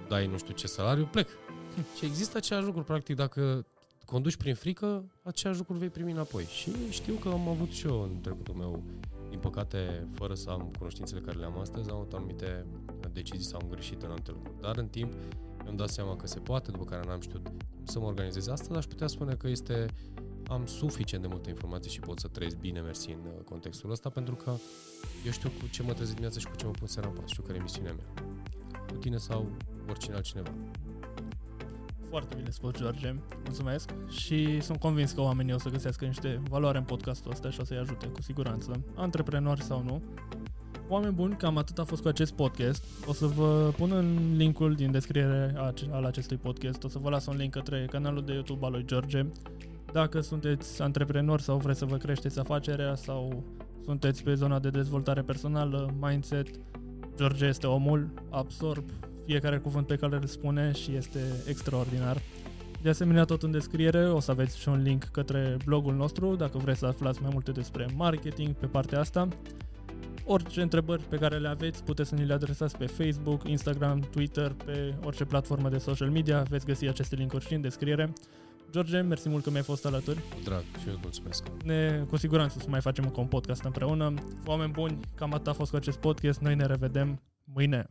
dai 0.08 0.26
nu 0.26 0.38
știu 0.38 0.54
ce 0.54 0.66
salariu, 0.66 1.08
plec. 1.10 1.28
și 1.96 2.04
există 2.04 2.36
același 2.36 2.66
lucru, 2.66 2.82
practic, 2.82 3.16
dacă 3.16 3.66
conduci 4.10 4.36
prin 4.36 4.54
frică, 4.54 5.04
același 5.22 5.58
lucru 5.58 5.74
vei 5.74 5.88
primi 5.88 6.10
înapoi. 6.10 6.44
Și 6.44 6.70
știu 6.90 7.14
că 7.14 7.28
am 7.28 7.48
avut 7.48 7.70
și 7.70 7.86
eu 7.86 8.02
în 8.02 8.20
trecutul 8.20 8.54
meu, 8.54 8.82
din 9.30 9.38
păcate, 9.38 10.08
fără 10.12 10.34
să 10.34 10.50
am 10.50 10.70
cunoștințele 10.78 11.20
care 11.20 11.38
le-am 11.38 11.58
astăzi, 11.58 11.90
am 11.90 11.96
avut 11.96 12.12
anumite 12.12 12.66
decizii 13.12 13.46
sau 13.46 13.60
am 13.62 13.68
greșit 13.70 14.02
în 14.02 14.04
anumite 14.04 14.30
lucruri. 14.30 14.60
Dar 14.60 14.76
în 14.76 14.86
timp 14.86 15.12
mi-am 15.62 15.76
dat 15.76 15.88
seama 15.88 16.16
că 16.16 16.26
se 16.26 16.38
poate, 16.38 16.70
după 16.70 16.84
care 16.84 17.06
n-am 17.06 17.20
știut 17.20 17.42
cum 17.42 17.56
să 17.84 17.98
mă 17.98 18.06
organizez 18.06 18.48
asta, 18.48 18.66
dar 18.68 18.76
aș 18.76 18.84
putea 18.84 19.06
spune 19.06 19.34
că 19.34 19.48
este 19.48 19.86
am 20.46 20.66
suficient 20.66 21.22
de 21.22 21.28
multe 21.30 21.48
informații 21.48 21.90
și 21.90 22.00
pot 22.00 22.18
să 22.18 22.28
trăiesc 22.28 22.56
bine 22.56 22.80
mersi 22.80 23.10
în 23.10 23.20
uh, 23.26 23.44
contextul 23.44 23.90
ăsta, 23.90 24.08
pentru 24.08 24.34
că 24.34 24.54
eu 25.24 25.32
știu 25.32 25.48
cu 25.48 25.66
ce 25.70 25.82
mă 25.82 25.88
trezesc 25.92 26.10
dimineața 26.10 26.38
și 26.38 26.46
cu 26.46 26.56
ce 26.56 26.64
mă 26.64 26.70
pun 26.70 26.86
seara 26.86 27.08
în 27.08 27.14
pat, 27.14 27.28
știu 27.28 27.42
care 27.42 27.58
e 27.58 27.62
misiunea 27.62 27.92
mea. 27.92 28.24
Cu 28.86 28.94
tine 28.94 29.16
sau 29.16 29.46
oricine 29.88 30.14
altcineva. 30.14 30.52
Foarte 32.08 32.34
bine 32.36 32.50
spus, 32.50 32.72
George. 32.72 33.14
Mulțumesc 33.44 33.90
și 34.08 34.60
sunt 34.60 34.78
convins 34.78 35.12
că 35.12 35.20
oamenii 35.20 35.54
o 35.54 35.58
să 35.58 35.68
găsească 35.68 36.04
niște 36.04 36.40
valoare 36.48 36.78
în 36.78 36.84
podcastul 36.84 37.30
ăsta 37.30 37.50
și 37.50 37.60
o 37.60 37.64
să-i 37.64 37.76
ajute 37.76 38.06
cu 38.06 38.22
siguranță, 38.22 38.80
antreprenori 38.94 39.62
sau 39.62 39.82
nu. 39.82 40.02
Oameni 40.88 41.12
buni, 41.12 41.36
cam 41.36 41.56
atât 41.56 41.78
a 41.78 41.84
fost 41.84 42.02
cu 42.02 42.08
acest 42.08 42.32
podcast. 42.32 42.84
O 43.06 43.12
să 43.12 43.26
vă 43.26 43.72
pun 43.76 43.92
în 43.92 44.34
linkul 44.36 44.74
din 44.74 44.90
descriere 44.90 45.54
al 45.90 46.04
acestui 46.04 46.36
podcast. 46.36 46.84
O 46.84 46.88
să 46.88 46.98
vă 46.98 47.10
las 47.10 47.26
un 47.26 47.36
link 47.36 47.52
către 47.52 47.86
canalul 47.90 48.24
de 48.24 48.32
YouTube 48.32 48.66
al 48.66 48.72
lui 48.72 48.84
George. 48.86 49.26
Dacă 49.92 50.20
sunteți 50.20 50.82
antreprenori 50.82 51.42
sau 51.42 51.56
vreți 51.56 51.78
să 51.78 51.84
vă 51.84 51.96
creșteți 51.96 52.38
afacerea 52.38 52.94
sau 52.94 53.44
sunteți 53.84 54.22
pe 54.22 54.34
zona 54.34 54.58
de 54.58 54.70
dezvoltare 54.70 55.22
personală, 55.22 55.94
mindset, 56.00 56.48
George 57.16 57.46
este 57.46 57.66
omul, 57.66 58.08
absorb 58.30 58.84
fiecare 59.28 59.58
cuvânt 59.58 59.86
pe 59.86 59.96
care 59.96 60.16
îl 60.16 60.26
spune 60.26 60.72
și 60.72 60.94
este 60.94 61.20
extraordinar. 61.46 62.16
De 62.82 62.88
asemenea, 62.88 63.24
tot 63.24 63.42
în 63.42 63.50
descriere 63.50 64.08
o 64.08 64.20
să 64.20 64.30
aveți 64.30 64.58
și 64.58 64.68
un 64.68 64.82
link 64.82 65.04
către 65.04 65.56
blogul 65.64 65.94
nostru 65.94 66.36
dacă 66.36 66.58
vreți 66.58 66.78
să 66.78 66.86
aflați 66.86 67.22
mai 67.22 67.30
multe 67.32 67.50
despre 67.50 67.86
marketing 67.96 68.54
pe 68.54 68.66
partea 68.66 69.00
asta. 69.00 69.28
Orice 70.24 70.62
întrebări 70.62 71.02
pe 71.02 71.16
care 71.16 71.38
le 71.38 71.48
aveți 71.48 71.84
puteți 71.84 72.08
să 72.08 72.14
ni 72.14 72.24
le 72.24 72.32
adresați 72.32 72.76
pe 72.76 72.86
Facebook, 72.86 73.48
Instagram, 73.48 74.00
Twitter, 74.00 74.52
pe 74.64 74.94
orice 75.04 75.24
platformă 75.24 75.68
de 75.68 75.78
social 75.78 76.10
media. 76.10 76.42
Veți 76.42 76.66
găsi 76.66 76.86
aceste 76.86 77.14
linkuri 77.14 77.46
și 77.46 77.54
în 77.54 77.60
descriere. 77.60 78.12
George, 78.70 79.00
mersi 79.00 79.28
mult 79.28 79.44
că 79.44 79.50
mi-ai 79.50 79.62
fost 79.62 79.86
alături. 79.86 80.18
Cu 80.18 80.40
drag 80.44 80.62
și 80.80 80.88
eu 80.88 80.92
îți 80.92 81.02
mulțumesc. 81.02 81.44
Ne, 81.64 82.04
cu 82.08 82.16
siguranță 82.16 82.58
să 82.58 82.66
mai 82.68 82.80
facem 82.80 83.04
încă 83.04 83.20
un 83.20 83.26
podcast 83.26 83.64
împreună. 83.64 84.14
Oameni 84.46 84.72
buni, 84.72 85.00
cam 85.14 85.34
atât 85.34 85.46
a 85.46 85.52
fost 85.52 85.70
cu 85.70 85.76
acest 85.76 85.98
podcast. 85.98 86.40
Noi 86.40 86.54
ne 86.54 86.66
revedem 86.66 87.22
mâine. 87.44 87.90